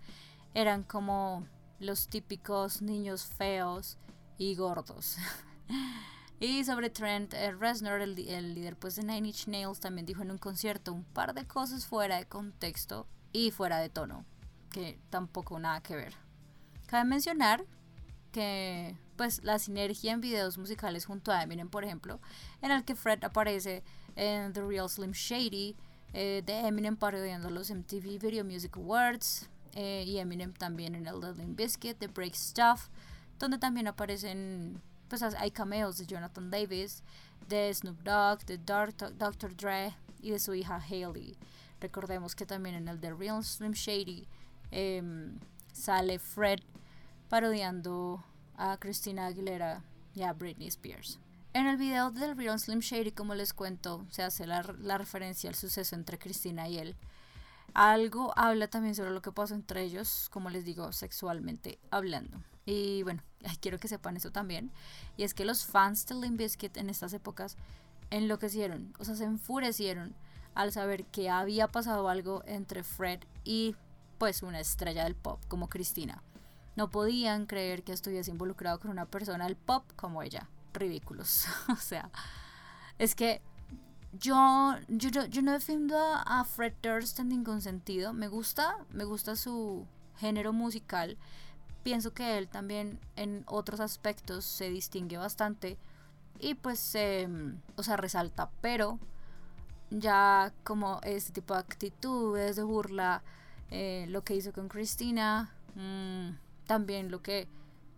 eran 0.54 0.84
como 0.84 1.46
los 1.80 2.08
típicos 2.08 2.82
niños 2.82 3.26
feos 3.26 3.98
y 4.38 4.56
gordos. 4.56 5.18
y 6.40 6.64
sobre 6.64 6.90
Trent 6.90 7.34
eh, 7.34 7.52
Reznor, 7.52 8.00
el, 8.00 8.18
el, 8.18 8.54
líder 8.54 8.78
pues 8.78 8.96
de 8.96 9.04
Nine 9.04 9.28
Inch 9.28 9.48
Nails, 9.48 9.82
también 9.82 10.06
dijo 10.06 10.22
en 10.22 10.32
un 10.32 10.38
concierto 10.38 10.94
un 10.94 11.04
par 11.04 11.34
de 11.34 11.46
cosas 11.46 11.86
fuera 11.86 12.16
de 12.16 12.26
contexto 12.28 13.08
y 13.34 13.52
fuera 13.52 13.80
de 13.80 13.90
tono 13.90 14.24
que 14.74 15.00
tampoco 15.10 15.58
nada 15.58 15.82
que 15.82 15.96
ver. 15.96 16.14
Cabe 16.88 17.06
mencionar 17.06 17.64
que 18.34 18.98
pues 19.16 19.44
la 19.44 19.60
sinergia 19.60 20.12
en 20.12 20.20
videos 20.20 20.58
musicales 20.58 21.06
junto 21.06 21.32
a 21.32 21.44
Eminem, 21.44 21.70
por 21.70 21.86
ejemplo, 21.86 22.20
en 22.62 22.72
el 22.72 22.84
que 22.84 22.96
Fred 22.96 23.24
aparece 23.24 23.84
en 24.18 24.52
The 24.52 24.62
Real 24.62 24.90
Slim 24.90 25.12
Shady, 25.12 25.78
eh, 26.12 26.44
de 26.46 26.68
Eminem 26.68 26.98
parodiando 26.98 27.50
los 27.50 27.70
MTV 27.70 28.20
Video 28.20 28.44
Music 28.44 28.76
Awards, 28.76 29.50
eh, 29.76 30.04
y 30.06 30.18
Eminem 30.18 30.54
también 30.54 30.96
en 30.96 31.08
el 31.08 31.20
Limp 31.20 31.58
Biscuit, 31.58 31.98
The 31.98 32.08
Break 32.08 32.36
Stuff, 32.36 32.90
donde 33.40 33.58
también 33.58 33.88
aparecen, 33.88 34.82
pues 35.08 35.24
hay 35.24 35.52
cameos 35.52 35.98
de 35.98 36.06
Jonathan 36.06 36.52
Davis, 36.52 37.04
de 37.48 37.74
Snoop 37.74 38.02
Dogg, 38.04 38.46
de 38.46 38.58
Dr. 38.58 39.56
Dre 39.56 39.96
y 40.22 40.32
de 40.32 40.40
su 40.40 40.54
hija 40.54 40.76
Haley. 40.76 41.38
Recordemos 41.80 42.36
que 42.36 42.46
también 42.46 42.76
en 42.76 42.88
el 42.88 43.00
The 43.00 43.14
Real 43.14 43.44
Slim 43.44 43.74
Shady 43.74 44.28
em, 44.74 45.40
sale 45.72 46.20
Fred 46.20 46.60
parodiando 47.30 48.24
a 48.58 48.78
Christina 48.78 49.28
Aguilera 49.28 49.84
y 50.14 50.24
a 50.24 50.34
Britney 50.34 50.68
Spears. 50.68 51.20
En 51.54 51.68
el 51.68 51.78
video 51.78 52.12
del 52.12 52.36
Real 52.36 52.60
Slim 52.60 52.80
Shady, 52.80 53.12
como 53.12 53.36
les 53.36 53.54
cuento, 53.54 54.06
se 54.10 54.24
hace 54.24 54.48
la, 54.48 54.64
la, 54.80 54.98
referencia 54.98 55.50
al 55.50 55.56
suceso 55.56 55.96
entre 55.96 56.18
Christina 56.18 56.68
y 56.68 56.80
él. 56.80 56.96
Algo 57.74 58.34
habla 58.36 58.68
también 58.68 58.96
sobre 58.96 59.12
lo 59.12 59.22
que 59.22 59.32
pasó 59.32 59.54
entre 59.54 59.84
ellos, 59.84 60.30
como 60.32 60.50
les 60.50 60.66
digo, 60.66 60.92
sexualmente 60.92 61.80
hablando. 61.92 62.40
Y 62.66 63.04
bueno, 63.04 63.22
quiero 63.62 63.78
que 63.78 63.88
sepan 63.88 64.18
eso 64.18 64.32
también. 64.32 64.72
Y 65.18 65.24
es 65.24 65.34
que 65.34 65.46
los 65.46 65.66
fans 65.66 66.06
de 66.08 66.16
Limp 66.16 66.38
Bizkit 66.38 66.78
en 66.78 66.90
estas 66.90 67.14
épocas 67.14 67.58
enloquecieron, 68.10 68.94
o 69.00 69.06
sea, 69.06 69.16
se 69.16 69.24
enfurecieron 69.24 70.14
al 70.56 70.72
saber 70.72 71.06
que 71.06 71.30
había 71.30 71.68
pasado 71.68 72.10
algo 72.10 72.44
entre 72.46 72.84
Fred 72.84 73.20
y 73.44 73.76
pues 74.18 74.44
una 74.44 74.60
estrella 74.60 75.04
del 75.04 75.16
pop 75.16 75.40
como 75.48 75.70
Cristina. 75.70 76.24
No 76.76 76.90
podían 76.90 77.46
creer 77.46 77.84
que 77.84 77.94
estuviese 77.94 78.32
involucrado 78.32 78.80
con 78.80 78.92
una 78.92 79.06
persona 79.06 79.46
del 79.46 79.56
pop 79.56 79.84
como 79.96 80.24
ella. 80.24 80.50
Ridículos. 80.74 81.46
o 81.70 81.76
sea, 81.76 82.10
es 82.98 83.16
que 83.16 83.42
yo, 84.14 84.76
yo, 84.88 85.10
yo 85.10 85.42
no 85.42 85.52
defiendo 85.52 85.98
a, 85.98 86.44
Fred 86.46 86.74
Durst 86.82 87.20
en 87.20 87.30
ningún 87.30 87.62
sentido. 87.62 88.14
Me 88.14 88.28
gusta, 88.28 88.78
me 88.90 89.04
gusta 89.04 89.36
su 89.36 89.86
género 90.18 90.54
musical 90.54 91.18
pienso 91.84 92.14
que 92.14 92.38
él 92.38 92.48
también 92.48 93.00
en 93.16 93.44
otros 93.46 93.80
aspectos 93.80 94.46
se 94.46 94.70
distingue 94.70 95.18
bastante 95.18 95.78
y 96.40 96.56
pues, 96.56 96.96
em, 96.96 97.60
o 97.76 97.84
sea, 97.84 97.98
resalta, 97.98 98.50
pero 98.62 99.00
ya 99.92 100.54
como 100.64 101.00
este 101.04 101.32
tipo 101.32 101.54
de 101.54 101.60
actitudes 101.60 102.56
de 102.56 102.64
burla, 102.64 103.24
eh, 103.72 104.06
lo 104.10 104.24
que 104.24 104.36
hizo 104.36 104.54
con 104.54 104.70
Cristina, 104.70 105.54
mm, 105.76 106.38
también 106.66 107.12
lo 107.12 107.22
que, 107.22 107.48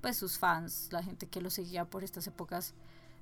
pues 0.01 0.17
sus 0.17 0.37
fans, 0.37 0.89
la 0.91 1.03
gente 1.03 1.27
que 1.27 1.41
lo 1.41 1.49
seguía 1.49 1.85
por 1.85 2.03
estas 2.03 2.27
épocas, 2.27 2.73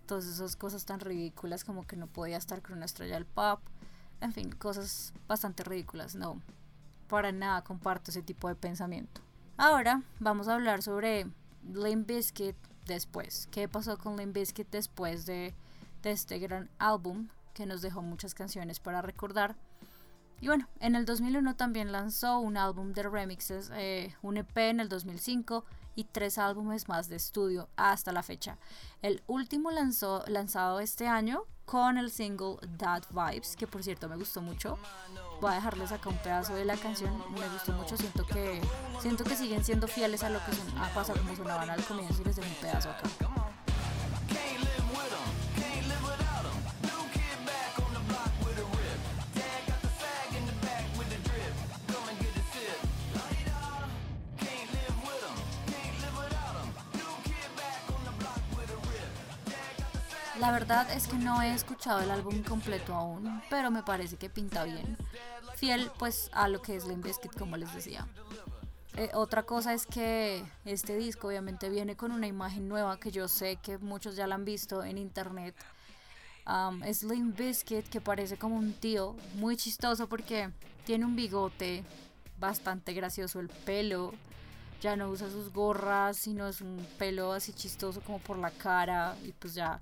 todas 0.06 0.26
esas 0.26 0.56
cosas 0.56 0.86
tan 0.86 1.00
ridículas 1.00 1.64
como 1.64 1.88
que 1.88 1.96
no 1.96 2.08
podía 2.08 2.38
estar 2.38 2.62
con 2.62 2.78
una 2.78 2.86
estrella 2.86 3.16
del 3.16 3.26
pop, 3.26 3.60
en 4.22 4.34
fin, 4.34 4.52
cosas 4.52 5.14
bastante 5.28 5.64
ridículas, 5.64 6.16
no, 6.16 6.42
para 7.08 7.32
nada 7.32 7.64
comparto 7.64 8.12
ese 8.12 8.22
tipo 8.22 8.48
de 8.48 8.56
pensamiento. 8.56 9.22
Ahora 9.58 10.02
vamos 10.20 10.48
a 10.48 10.56
hablar 10.56 10.82
sobre 10.82 11.28
Limp 11.74 12.08
Bizkit 12.08 12.56
después. 12.86 13.48
¿Qué 13.52 13.68
pasó 13.68 13.98
con 13.98 14.18
Limp 14.18 14.34
Bizkit 14.34 14.70
después 14.72 15.26
de, 15.26 15.54
este 16.04 16.40
gran 16.40 16.70
álbum 16.80 17.30
que 17.54 17.66
nos 17.66 17.82
dejó 17.82 18.02
muchas 18.02 18.34
canciones 18.34 18.80
para 18.80 19.02
recordar? 19.02 19.56
Y 20.42 20.48
bueno, 20.48 20.68
en 20.80 20.96
el 20.96 21.06
2001 21.06 21.56
también 21.56 21.92
lanzó 21.92 22.40
un 22.40 22.58
álbum 22.58 22.94
de 22.94 23.04
remixes, 23.04 23.72
eh, 23.74 24.16
un 24.22 24.38
EP 24.38 24.58
en 24.58 24.80
el 24.80 24.90
2005 24.90 25.64
y 25.96 26.06
tres 26.06 26.38
álbumes 26.38 26.88
más 26.88 27.08
de 27.10 27.16
estudio 27.16 27.70
hasta 27.76 28.12
la 28.12 28.24
fecha. 28.24 28.58
El 29.02 29.24
último 29.28 29.72
lanzó, 29.72 30.24
lanzado 30.28 30.80
este 30.80 31.08
año 31.08 31.46
con 31.66 31.98
el 31.98 32.12
single 32.12 32.58
That 32.78 33.04
Vibes, 33.12 33.56
que 33.56 33.68
por 33.68 33.84
cierto 33.84 34.10
me 34.10 34.18
gustó 34.18 34.42
mucho. 34.42 34.78
Voy 35.40 35.52
a 35.52 35.56
dejarles 35.56 35.92
acá 35.92 36.10
un 36.10 36.18
pedazo 36.18 36.56
de 36.56 36.66
la 36.66 36.78
canción, 36.78 37.18
me 37.32 37.48
gustó 37.50 37.72
mucho, 37.74 37.98
siento 37.98 38.26
que 38.26 38.62
siento 39.00 39.24
que 39.24 39.36
siguen 39.36 39.64
siendo 39.64 39.88
fieles 39.88 40.24
a 40.24 40.30
lo 40.30 40.44
que 40.46 40.54
son, 40.54 40.78
a 40.78 40.90
pasar 40.94 41.18
como 41.20 41.36
sonaban 41.36 41.70
al 41.70 41.84
comienzo 41.86 42.22
y 42.22 42.26
les 42.26 42.36
dejo 42.36 42.48
un 42.48 42.56
pedazo 42.56 42.90
acá. 42.90 43.43
La 60.44 60.52
verdad 60.52 60.92
es 60.92 61.08
que 61.08 61.16
no 61.16 61.42
he 61.42 61.54
escuchado 61.54 62.02
el 62.02 62.12
álbum 62.12 62.44
completo 62.44 62.94
aún, 62.94 63.42
pero 63.50 63.72
me 63.72 63.82
parece 63.82 64.18
que 64.18 64.30
pinta 64.30 64.66
bien. 64.66 64.98
Fiel 65.56 65.90
pues 65.98 66.30
a 66.34 66.50
lo 66.50 66.62
que 66.62 66.76
es 66.76 66.86
Limp 66.86 67.06
Bizkit 67.06 67.34
como 67.40 67.56
les 67.56 67.74
decía. 67.74 68.06
Eh, 68.98 69.10
otra 69.14 69.44
cosa 69.44 69.74
es 69.74 69.86
que 69.86 70.44
este 70.66 70.98
disco 70.98 71.30
obviamente 71.30 71.70
viene 71.70 71.96
con 71.96 72.12
una 72.12 72.28
imagen 72.28 72.68
nueva 72.68 73.00
que 73.00 73.10
yo 73.10 73.30
sé 73.30 73.56
que 73.56 73.78
muchos 73.78 74.18
ya 74.18 74.28
la 74.28 74.36
han 74.36 74.44
visto 74.44 74.84
en 74.84 74.98
internet. 74.98 75.56
es 76.86 77.04
Limp 77.04 77.38
Bizkit 77.38 77.88
que 77.88 78.02
parece 78.02 78.36
como 78.36 78.58
un 78.58 78.74
tío, 78.74 79.16
muy 79.36 79.56
chistoso 79.56 80.10
porque 80.10 80.50
tiene 80.84 81.06
un 81.06 81.16
bigote 81.16 81.86
bastante 82.38 82.92
gracioso, 82.92 83.40
el 83.40 83.48
pelo, 83.48 84.12
ya 84.82 84.98
no 84.98 85.08
usa 85.08 85.30
sus 85.30 85.54
gorras, 85.54 86.18
sino 86.18 86.50
es 86.50 86.60
un 86.60 86.86
pelo 87.00 87.32
así 87.32 87.54
chistoso 87.54 88.02
como 88.02 88.20
por 88.20 88.38
la 88.38 88.52
cara 88.52 89.16
y 89.24 89.32
pues 89.32 89.54
ya 89.54 89.80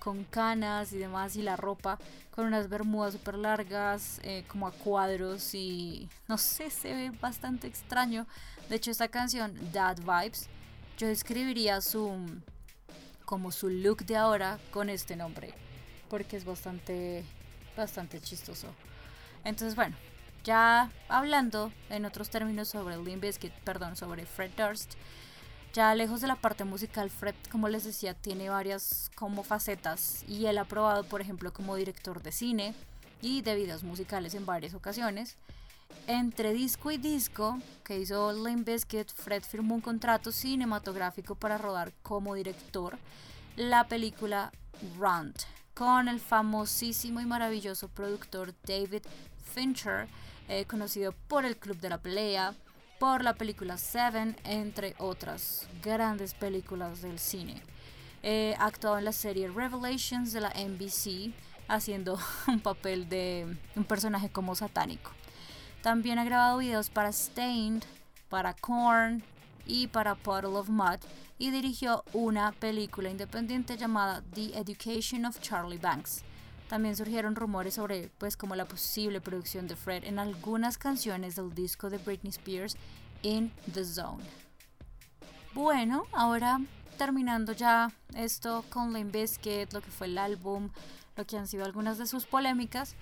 con 0.00 0.24
canas 0.24 0.92
y 0.92 0.98
demás 0.98 1.36
y 1.36 1.42
la 1.42 1.56
ropa 1.56 1.98
con 2.30 2.46
unas 2.46 2.68
bermudas 2.68 3.12
súper 3.12 3.36
largas 3.36 4.18
eh, 4.24 4.44
como 4.48 4.66
a 4.66 4.72
cuadros 4.72 5.54
y 5.54 6.08
no 6.26 6.38
sé, 6.38 6.70
se 6.70 6.92
ve 6.92 7.10
bastante 7.20 7.68
extraño. 7.68 8.26
De 8.68 8.76
hecho 8.76 8.90
esta 8.90 9.08
canción, 9.08 9.54
Dad 9.72 9.98
Vibes, 9.98 10.48
yo 10.98 11.06
describiría 11.06 11.80
su 11.80 12.18
como 13.24 13.52
su 13.52 13.68
look 13.68 14.04
de 14.06 14.16
ahora 14.16 14.58
con 14.72 14.90
este 14.90 15.14
nombre 15.14 15.54
porque 16.08 16.36
es 16.36 16.44
bastante 16.44 17.24
bastante 17.76 18.20
chistoso. 18.20 18.68
Entonces 19.44 19.76
bueno, 19.76 19.96
ya 20.44 20.90
hablando 21.08 21.72
en 21.90 22.06
otros 22.06 22.30
términos 22.30 22.68
sobre 22.68 22.96
Limp 22.96 23.22
Bizkit, 23.22 23.52
perdón, 23.64 23.96
sobre 23.96 24.24
Fred 24.24 24.52
Durst, 24.56 24.94
ya 25.72 25.94
lejos 25.94 26.20
de 26.20 26.26
la 26.26 26.36
parte 26.36 26.64
musical, 26.64 27.10
Fred, 27.10 27.34
como 27.50 27.68
les 27.68 27.84
decía, 27.84 28.14
tiene 28.14 28.48
varias 28.48 29.10
como 29.14 29.44
facetas 29.44 30.24
y 30.26 30.46
él 30.46 30.58
ha 30.58 30.64
probado, 30.64 31.04
por 31.04 31.20
ejemplo, 31.20 31.52
como 31.52 31.76
director 31.76 32.22
de 32.22 32.32
cine 32.32 32.74
y 33.22 33.42
de 33.42 33.54
videos 33.54 33.82
musicales 33.82 34.34
en 34.34 34.46
varias 34.46 34.74
ocasiones. 34.74 35.36
Entre 36.06 36.52
disco 36.52 36.90
y 36.90 36.98
disco 36.98 37.58
que 37.84 37.98
hizo 37.98 38.32
Limp 38.32 38.66
Bizkit, 38.66 39.12
Fred 39.12 39.42
firmó 39.42 39.74
un 39.74 39.80
contrato 39.80 40.32
cinematográfico 40.32 41.34
para 41.34 41.58
rodar 41.58 41.92
como 42.02 42.34
director 42.34 42.98
la 43.56 43.86
película 43.86 44.52
Runt 44.98 45.42
con 45.74 46.08
el 46.08 46.20
famosísimo 46.20 47.20
y 47.20 47.26
maravilloso 47.26 47.88
productor 47.88 48.54
David 48.66 49.02
Fincher, 49.42 50.08
eh, 50.48 50.64
conocido 50.66 51.12
por 51.28 51.44
el 51.44 51.56
Club 51.56 51.78
de 51.78 51.88
la 51.88 51.98
Pelea, 51.98 52.54
por 53.00 53.24
la 53.24 53.32
película 53.32 53.78
Seven, 53.78 54.36
entre 54.44 54.94
otras 54.98 55.66
grandes 55.82 56.34
películas 56.34 57.00
del 57.00 57.18
cine. 57.18 57.62
Eh, 58.22 58.54
ha 58.58 58.66
actuado 58.66 58.98
en 58.98 59.06
la 59.06 59.12
serie 59.12 59.48
Revelations 59.48 60.34
de 60.34 60.42
la 60.42 60.50
NBC, 60.50 61.32
haciendo 61.66 62.18
un 62.46 62.60
papel 62.60 63.08
de 63.08 63.56
un 63.74 63.84
personaje 63.84 64.28
como 64.28 64.54
satánico. 64.54 65.12
También 65.82 66.18
ha 66.18 66.24
grabado 66.24 66.58
videos 66.58 66.90
para 66.90 67.10
Stained, 67.10 67.84
para 68.28 68.52
Korn 68.52 69.22
y 69.66 69.86
para 69.86 70.14
Puddle 70.14 70.58
of 70.58 70.68
Mud 70.68 70.98
y 71.38 71.50
dirigió 71.50 72.04
una 72.12 72.52
película 72.52 73.08
independiente 73.08 73.78
llamada 73.78 74.22
The 74.34 74.58
Education 74.58 75.24
of 75.24 75.40
Charlie 75.40 75.78
Banks. 75.78 76.22
También 76.70 76.94
surgieron 76.94 77.34
rumores 77.34 77.74
sobre 77.74 78.12
pues 78.18 78.36
como 78.36 78.54
la 78.54 78.64
posible 78.64 79.20
producción 79.20 79.66
de 79.66 79.74
Fred 79.74 80.04
en 80.04 80.20
algunas 80.20 80.78
canciones 80.78 81.34
del 81.34 81.52
disco 81.52 81.90
de 81.90 81.98
Britney 81.98 82.30
Spears 82.30 82.76
In 83.22 83.50
the 83.74 83.84
Zone. 83.84 84.22
Bueno, 85.52 86.04
ahora 86.12 86.60
terminando 86.96 87.50
ya 87.54 87.90
esto 88.14 88.64
con 88.70 88.92
Limp 88.92 89.12
Bizkit, 89.12 89.72
lo 89.72 89.80
que 89.80 89.90
fue 89.90 90.06
el 90.06 90.16
álbum, 90.16 90.70
lo 91.16 91.26
que 91.26 91.36
han 91.36 91.48
sido 91.48 91.64
algunas 91.64 91.98
de 91.98 92.06
sus 92.06 92.24
polémicas, 92.24 92.94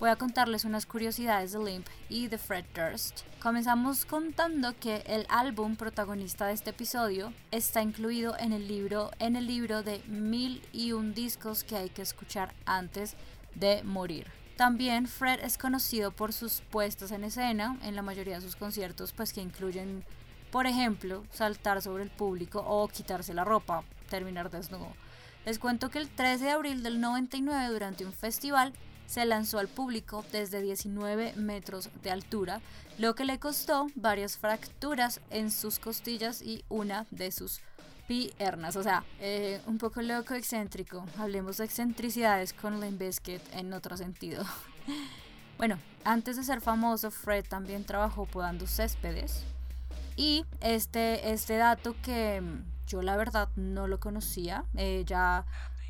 voy 0.00 0.10
a 0.10 0.16
contarles 0.16 0.64
unas 0.64 0.86
curiosidades 0.86 1.52
de 1.52 1.64
Limp 1.64 1.86
y 2.08 2.28
de 2.28 2.38
Fred 2.38 2.64
Durst. 2.74 3.20
Comenzamos 3.42 4.04
contando 4.04 4.78
que 4.78 5.02
el 5.06 5.26
álbum 5.28 5.76
protagonista 5.76 6.46
de 6.46 6.54
este 6.54 6.70
episodio 6.70 7.32
está 7.50 7.82
incluido 7.82 8.36
en 8.38 8.52
el 8.52 8.66
libro, 8.66 9.10
en 9.18 9.36
el 9.36 9.46
libro 9.46 9.82
de 9.82 10.02
mil 10.06 10.62
y 10.72 10.92
un 10.92 11.14
discos 11.14 11.64
que 11.64 11.76
hay 11.76 11.90
que 11.90 12.02
escuchar 12.02 12.54
antes 12.66 13.14
de 13.54 13.82
morir. 13.84 14.26
También 14.56 15.08
Fred 15.08 15.40
es 15.42 15.58
conocido 15.58 16.12
por 16.12 16.32
sus 16.32 16.60
puestas 16.60 17.10
en 17.10 17.24
escena 17.24 17.76
en 17.82 17.96
la 17.96 18.02
mayoría 18.02 18.36
de 18.36 18.40
sus 18.40 18.56
conciertos, 18.56 19.12
pues 19.12 19.32
que 19.32 19.40
incluyen, 19.40 20.04
por 20.52 20.66
ejemplo, 20.66 21.24
saltar 21.32 21.82
sobre 21.82 22.04
el 22.04 22.10
público 22.10 22.64
o 22.66 22.86
quitarse 22.88 23.34
la 23.34 23.44
ropa. 23.44 23.84
terminar 24.10 24.50
desnudo. 24.50 24.92
Les 25.44 25.58
cuento 25.58 25.90
que 25.90 25.98
el 25.98 26.08
13 26.08 26.44
de 26.44 26.50
abril 26.50 26.82
del 26.82 27.00
99, 27.00 27.72
durante 27.72 28.04
un 28.04 28.12
festival, 28.12 28.72
se 29.06 29.24
lanzó 29.24 29.58
al 29.58 29.68
público 29.68 30.24
desde 30.32 30.62
19 30.62 31.34
metros 31.36 31.90
de 32.02 32.10
altura, 32.10 32.60
lo 32.98 33.14
que 33.14 33.24
le 33.24 33.38
costó 33.38 33.88
varias 33.94 34.36
fracturas 34.36 35.20
en 35.30 35.50
sus 35.50 35.78
costillas 35.78 36.42
y 36.42 36.64
una 36.68 37.06
de 37.10 37.32
sus 37.32 37.60
piernas. 38.06 38.76
O 38.76 38.82
sea, 38.82 39.04
eh, 39.20 39.60
un 39.66 39.78
poco 39.78 40.02
loco, 40.02 40.34
excéntrico. 40.34 41.04
Hablemos 41.18 41.58
de 41.58 41.64
excentricidades 41.64 42.52
con 42.52 42.80
Limp 42.80 42.98
Bizkit 42.98 43.42
en 43.52 43.72
otro 43.72 43.96
sentido. 43.96 44.44
bueno, 45.58 45.78
antes 46.04 46.36
de 46.36 46.44
ser 46.44 46.60
famoso, 46.60 47.10
Fred 47.10 47.44
también 47.48 47.84
trabajó 47.84 48.26
podando 48.26 48.66
céspedes. 48.66 49.44
Y 50.16 50.44
este, 50.60 51.32
este 51.32 51.56
dato 51.56 51.96
que 52.02 52.42
yo 52.86 53.02
la 53.02 53.16
verdad 53.16 53.48
no 53.56 53.88
lo 53.88 53.98
conocía, 53.98 54.64
eh, 54.76 55.02
ya 55.06 55.44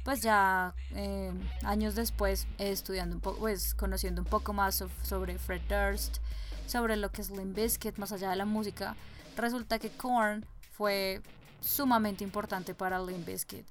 pues 0.04 0.20
ya 0.22 0.74
eh, 0.92 1.32
años 1.64 1.94
después 1.94 2.46
estudiando 2.58 3.16
un 3.16 3.20
poco, 3.20 3.38
pues 3.40 3.74
conociendo 3.74 4.22
un 4.22 4.28
poco 4.28 4.52
más 4.52 4.84
sobre 5.02 5.38
Fred 5.38 5.62
Durst, 5.68 6.18
sobre 6.66 6.96
lo 6.96 7.10
que 7.10 7.22
es 7.22 7.30
Limp 7.30 7.56
Bizkit, 7.56 7.96
más 7.96 8.12
allá 8.12 8.30
de 8.30 8.36
la 8.36 8.44
música, 8.44 8.96
resulta 9.36 9.78
que 9.78 9.90
Korn 9.90 10.46
fue 10.72 11.22
sumamente 11.60 12.22
importante 12.22 12.74
para 12.74 13.02
Limp 13.02 13.26
Bizkit. 13.26 13.66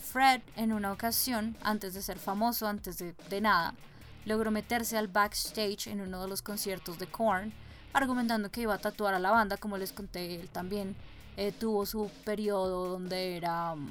Fred 0.00 0.40
en 0.56 0.72
una 0.72 0.92
ocasión, 0.92 1.56
antes 1.62 1.94
de 1.94 2.02
ser 2.02 2.18
famoso, 2.18 2.66
antes 2.66 2.98
de, 2.98 3.14
de 3.28 3.40
nada, 3.40 3.74
logró 4.24 4.50
meterse 4.50 4.96
al 4.96 5.08
backstage 5.08 5.88
en 5.88 6.00
uno 6.00 6.22
de 6.22 6.28
los 6.28 6.42
conciertos 6.42 6.98
de 6.98 7.06
Korn, 7.06 7.52
argumentando 7.92 8.50
que 8.50 8.62
iba 8.62 8.74
a 8.74 8.78
tatuar 8.78 9.14
a 9.14 9.18
la 9.18 9.30
banda, 9.30 9.56
como 9.56 9.78
les 9.78 9.92
conté, 9.92 10.36
él 10.40 10.48
también 10.48 10.94
eh, 11.36 11.52
tuvo 11.52 11.86
su 11.86 12.10
periodo 12.24 12.88
donde 12.88 13.36
era 13.36 13.72
um, 13.72 13.88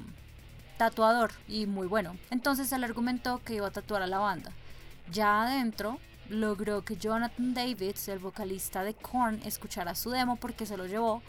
tatuador 0.82 1.30
y 1.46 1.66
muy 1.66 1.86
bueno. 1.86 2.16
Entonces 2.30 2.72
él 2.72 2.82
argumentó 2.82 3.40
que 3.44 3.54
iba 3.54 3.68
a 3.68 3.70
tatuar 3.70 4.02
a 4.02 4.08
la 4.08 4.18
banda. 4.18 4.50
Ya 5.12 5.44
adentro 5.44 6.00
logró 6.28 6.82
que 6.82 6.96
Jonathan 6.96 7.54
Davis, 7.54 8.08
el 8.08 8.18
vocalista 8.18 8.82
de 8.82 8.94
Korn, 8.94 9.40
escuchara 9.44 9.94
su 9.94 10.10
demo 10.10 10.34
porque 10.36 10.66
se 10.66 10.76
lo 10.76 10.86
llevó 10.86 11.22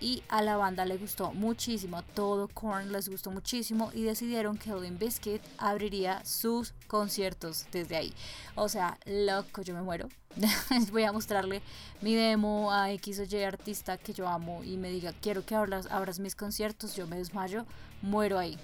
y 0.00 0.22
a 0.30 0.40
la 0.40 0.56
banda 0.56 0.86
le 0.86 0.96
gustó 0.96 1.32
muchísimo, 1.32 2.02
todo 2.14 2.48
Korn 2.48 2.90
les 2.90 3.08
gustó 3.10 3.30
muchísimo 3.30 3.90
y 3.92 4.02
decidieron 4.02 4.56
que 4.56 4.74
Limp 4.74 4.98
Bizkit 4.98 5.42
abriría 5.58 6.24
sus 6.24 6.72
conciertos 6.86 7.66
desde 7.72 7.96
ahí. 7.96 8.14
O 8.54 8.70
sea, 8.70 8.98
loco, 9.04 9.60
yo 9.60 9.74
me 9.74 9.82
muero. 9.82 10.08
Voy 10.90 11.04
a 11.04 11.12
mostrarle 11.12 11.60
mi 12.00 12.14
demo 12.14 12.72
a 12.72 12.90
X 12.92 13.20
o 13.20 13.46
artista 13.46 13.98
que 13.98 14.14
yo 14.14 14.26
amo 14.26 14.64
y 14.64 14.78
me 14.78 14.90
diga, 14.90 15.12
quiero 15.20 15.44
que 15.44 15.54
abras 15.54 16.18
mis 16.18 16.34
conciertos, 16.34 16.96
yo 16.96 17.06
me 17.06 17.16
desmayo, 17.16 17.66
muero 18.00 18.38
ahí. 18.38 18.58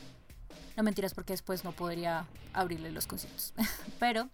No 0.77 0.83
mentiras 0.83 1.15
porque 1.15 1.33
después 1.33 1.65
no 1.65 1.73
podría 1.73 2.27
abrirle 2.53 2.91
los 2.91 3.07
conciertos. 3.07 3.55
Pero 3.99 4.29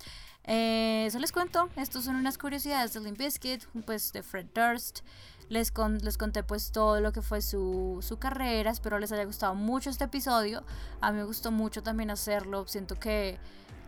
eh, 0.44 1.05
eso 1.07 1.18
les 1.18 1.33
cuento. 1.33 1.68
Estos 1.77 2.05
son 2.05 2.16
unas 2.16 2.38
curiosidades 2.38 2.92
de 2.92 3.01
Limp 3.01 3.18
Bizkit, 3.18 3.64
pues 3.85 4.12
de 4.12 4.22
Fred 4.22 4.46
Durst. 4.55 5.01
Les, 5.48 5.72
les 6.03 6.18
conté 6.18 6.42
pues 6.42 6.72
todo 6.72 7.01
lo 7.01 7.12
que 7.12 7.22
fue 7.22 7.40
su, 7.40 7.98
su, 8.03 8.18
carrera. 8.18 8.70
Espero 8.70 8.98
les 8.98 9.12
haya 9.12 9.24
gustado 9.24 9.55
mucho 9.55 9.90
este 9.90 10.05
episodio. 10.05 10.64
A 11.01 11.11
mí 11.11 11.18
me 11.18 11.24
gustó 11.24 11.51
mucho 11.51 11.83
también 11.83 12.11
hacerlo. 12.11 12.66
Siento 12.66 12.96
que, 12.96 13.38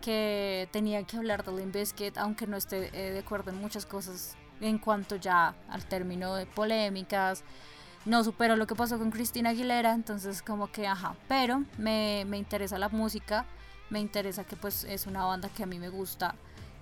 que 0.01 0.69
tenía 0.73 1.03
que 1.05 1.17
hablar 1.19 1.45
de 1.45 1.53
Limp 1.53 1.77
aunque 2.17 2.47
no 2.47 2.57
esté 2.57 2.91
eh, 2.93 3.13
de 3.13 3.19
acuerdo 3.19 3.51
en 3.51 3.59
muchas 3.59 3.87
cosas 3.87 4.37
en 4.61 4.79
cuanto 4.79 5.17
ya 5.17 5.55
al 5.69 5.87
término 5.87 6.35
de 6.35 6.47
polémicas 6.47 7.45
no 8.07 8.25
supero 8.25 8.57
lo 8.57 8.67
que 8.67 8.75
pasó 8.75 8.99
con 8.99 9.11
Cristina 9.11 9.51
Aguilera, 9.51 9.93
entonces 9.93 10.43
como 10.43 10.71
que, 10.71 10.87
ajá, 10.87 11.15
pero 11.29 11.65
me, 11.79 12.25
me 12.27 12.39
interesa 12.39 12.79
la 12.79 12.89
música, 12.89 13.47
me 13.91 14.01
interesa 14.01 14.45
que 14.45 14.57
pues 14.57 14.85
es 14.85 15.07
una 15.07 15.25
banda 15.25 15.49
que 15.49 15.63
a 15.63 15.67
mí 15.67 15.79
me 15.79 15.89
gusta, 15.89 16.35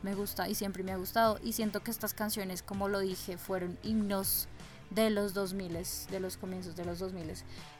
me 0.02 0.14
gusta 0.14 0.48
y 0.48 0.54
siempre 0.54 0.83
me 0.83 0.92
ha 0.92 0.96
gustado 0.96 1.38
y 1.42 1.52
siento 1.52 1.83
que 1.83 1.90
estas 1.90 2.14
canciones, 2.14 2.62
como 2.62 2.88
lo 2.88 3.00
dije, 3.00 3.37
fueron 3.38 3.78
himnos 3.83 4.48
de 4.90 5.11
los 5.11 5.35
2000, 5.35 5.78
de 6.11 6.20
los 6.20 6.37
comienzos 6.37 6.76
de 6.76 6.85
los 6.85 6.98
2000. 6.98 7.33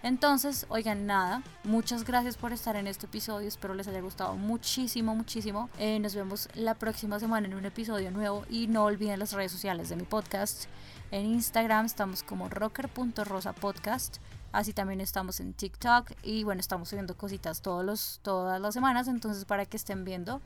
Entonces, 0.03 0.66
oigan, 0.68 1.07
nada, 1.07 1.42
muchas 1.64 2.05
gracias 2.05 2.37
por 2.37 2.53
estar 2.53 2.77
en 2.77 2.87
este 2.87 3.07
episodio, 3.07 3.48
espero 3.48 3.74
les 3.74 3.88
haya 3.88 4.01
gustado 4.01 4.35
muchísimo, 4.35 5.14
muchísimo. 5.14 5.70
Eh, 5.79 5.98
nos 6.01 6.14
vemos 6.14 6.48
la 6.55 6.74
próxima 6.74 7.18
semana 7.18 7.46
en 7.46 7.55
un 7.55 7.64
episodio 7.64 8.11
nuevo 8.11 8.44
y 8.51 8.66
no 8.66 8.85
olviden 8.85 9.18
las 9.18 9.33
redes 9.33 9.53
sociales 9.53 9.88
de 9.88 9.96
mi 9.96 10.05
podcast. 10.05 10.66
En 11.11 11.27
Instagram 11.27 11.87
estamos 11.87 12.23
como 12.23 12.49
rocker.rosapodcast. 12.49 14.18
Así 14.53 14.73
también 14.73 15.01
estamos 15.01 15.40
en 15.40 15.53
TikTok 15.53 16.12
y 16.23 16.44
bueno, 16.44 16.61
estamos 16.61 16.88
subiendo 16.88 17.16
cositas 17.16 17.61
todos 17.61 17.85
los, 17.85 18.21
todas 18.23 18.61
las 18.61 18.75
semanas, 18.75 19.09
entonces 19.09 19.44
para 19.44 19.66
que 19.66 19.77
estén 19.77 20.05
viendo. 20.05 20.40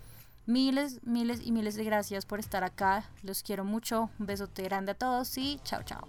Miles, 0.46 1.01
miles 1.05 1.40
y 1.44 1.53
miles 1.53 1.77
de 1.77 1.85
gracias 1.85 2.27
por 2.27 2.40
estar 2.40 2.64
acá. 2.64 3.05
Los 3.22 3.42
quiero 3.42 3.64
mucho. 3.64 4.11
Un 4.18 4.27
besote 4.27 4.62
grande 4.64 4.92
a 4.92 4.94
todos 4.94 5.38
y 5.38 5.61
chao, 5.64 5.83
chao. 5.85 6.09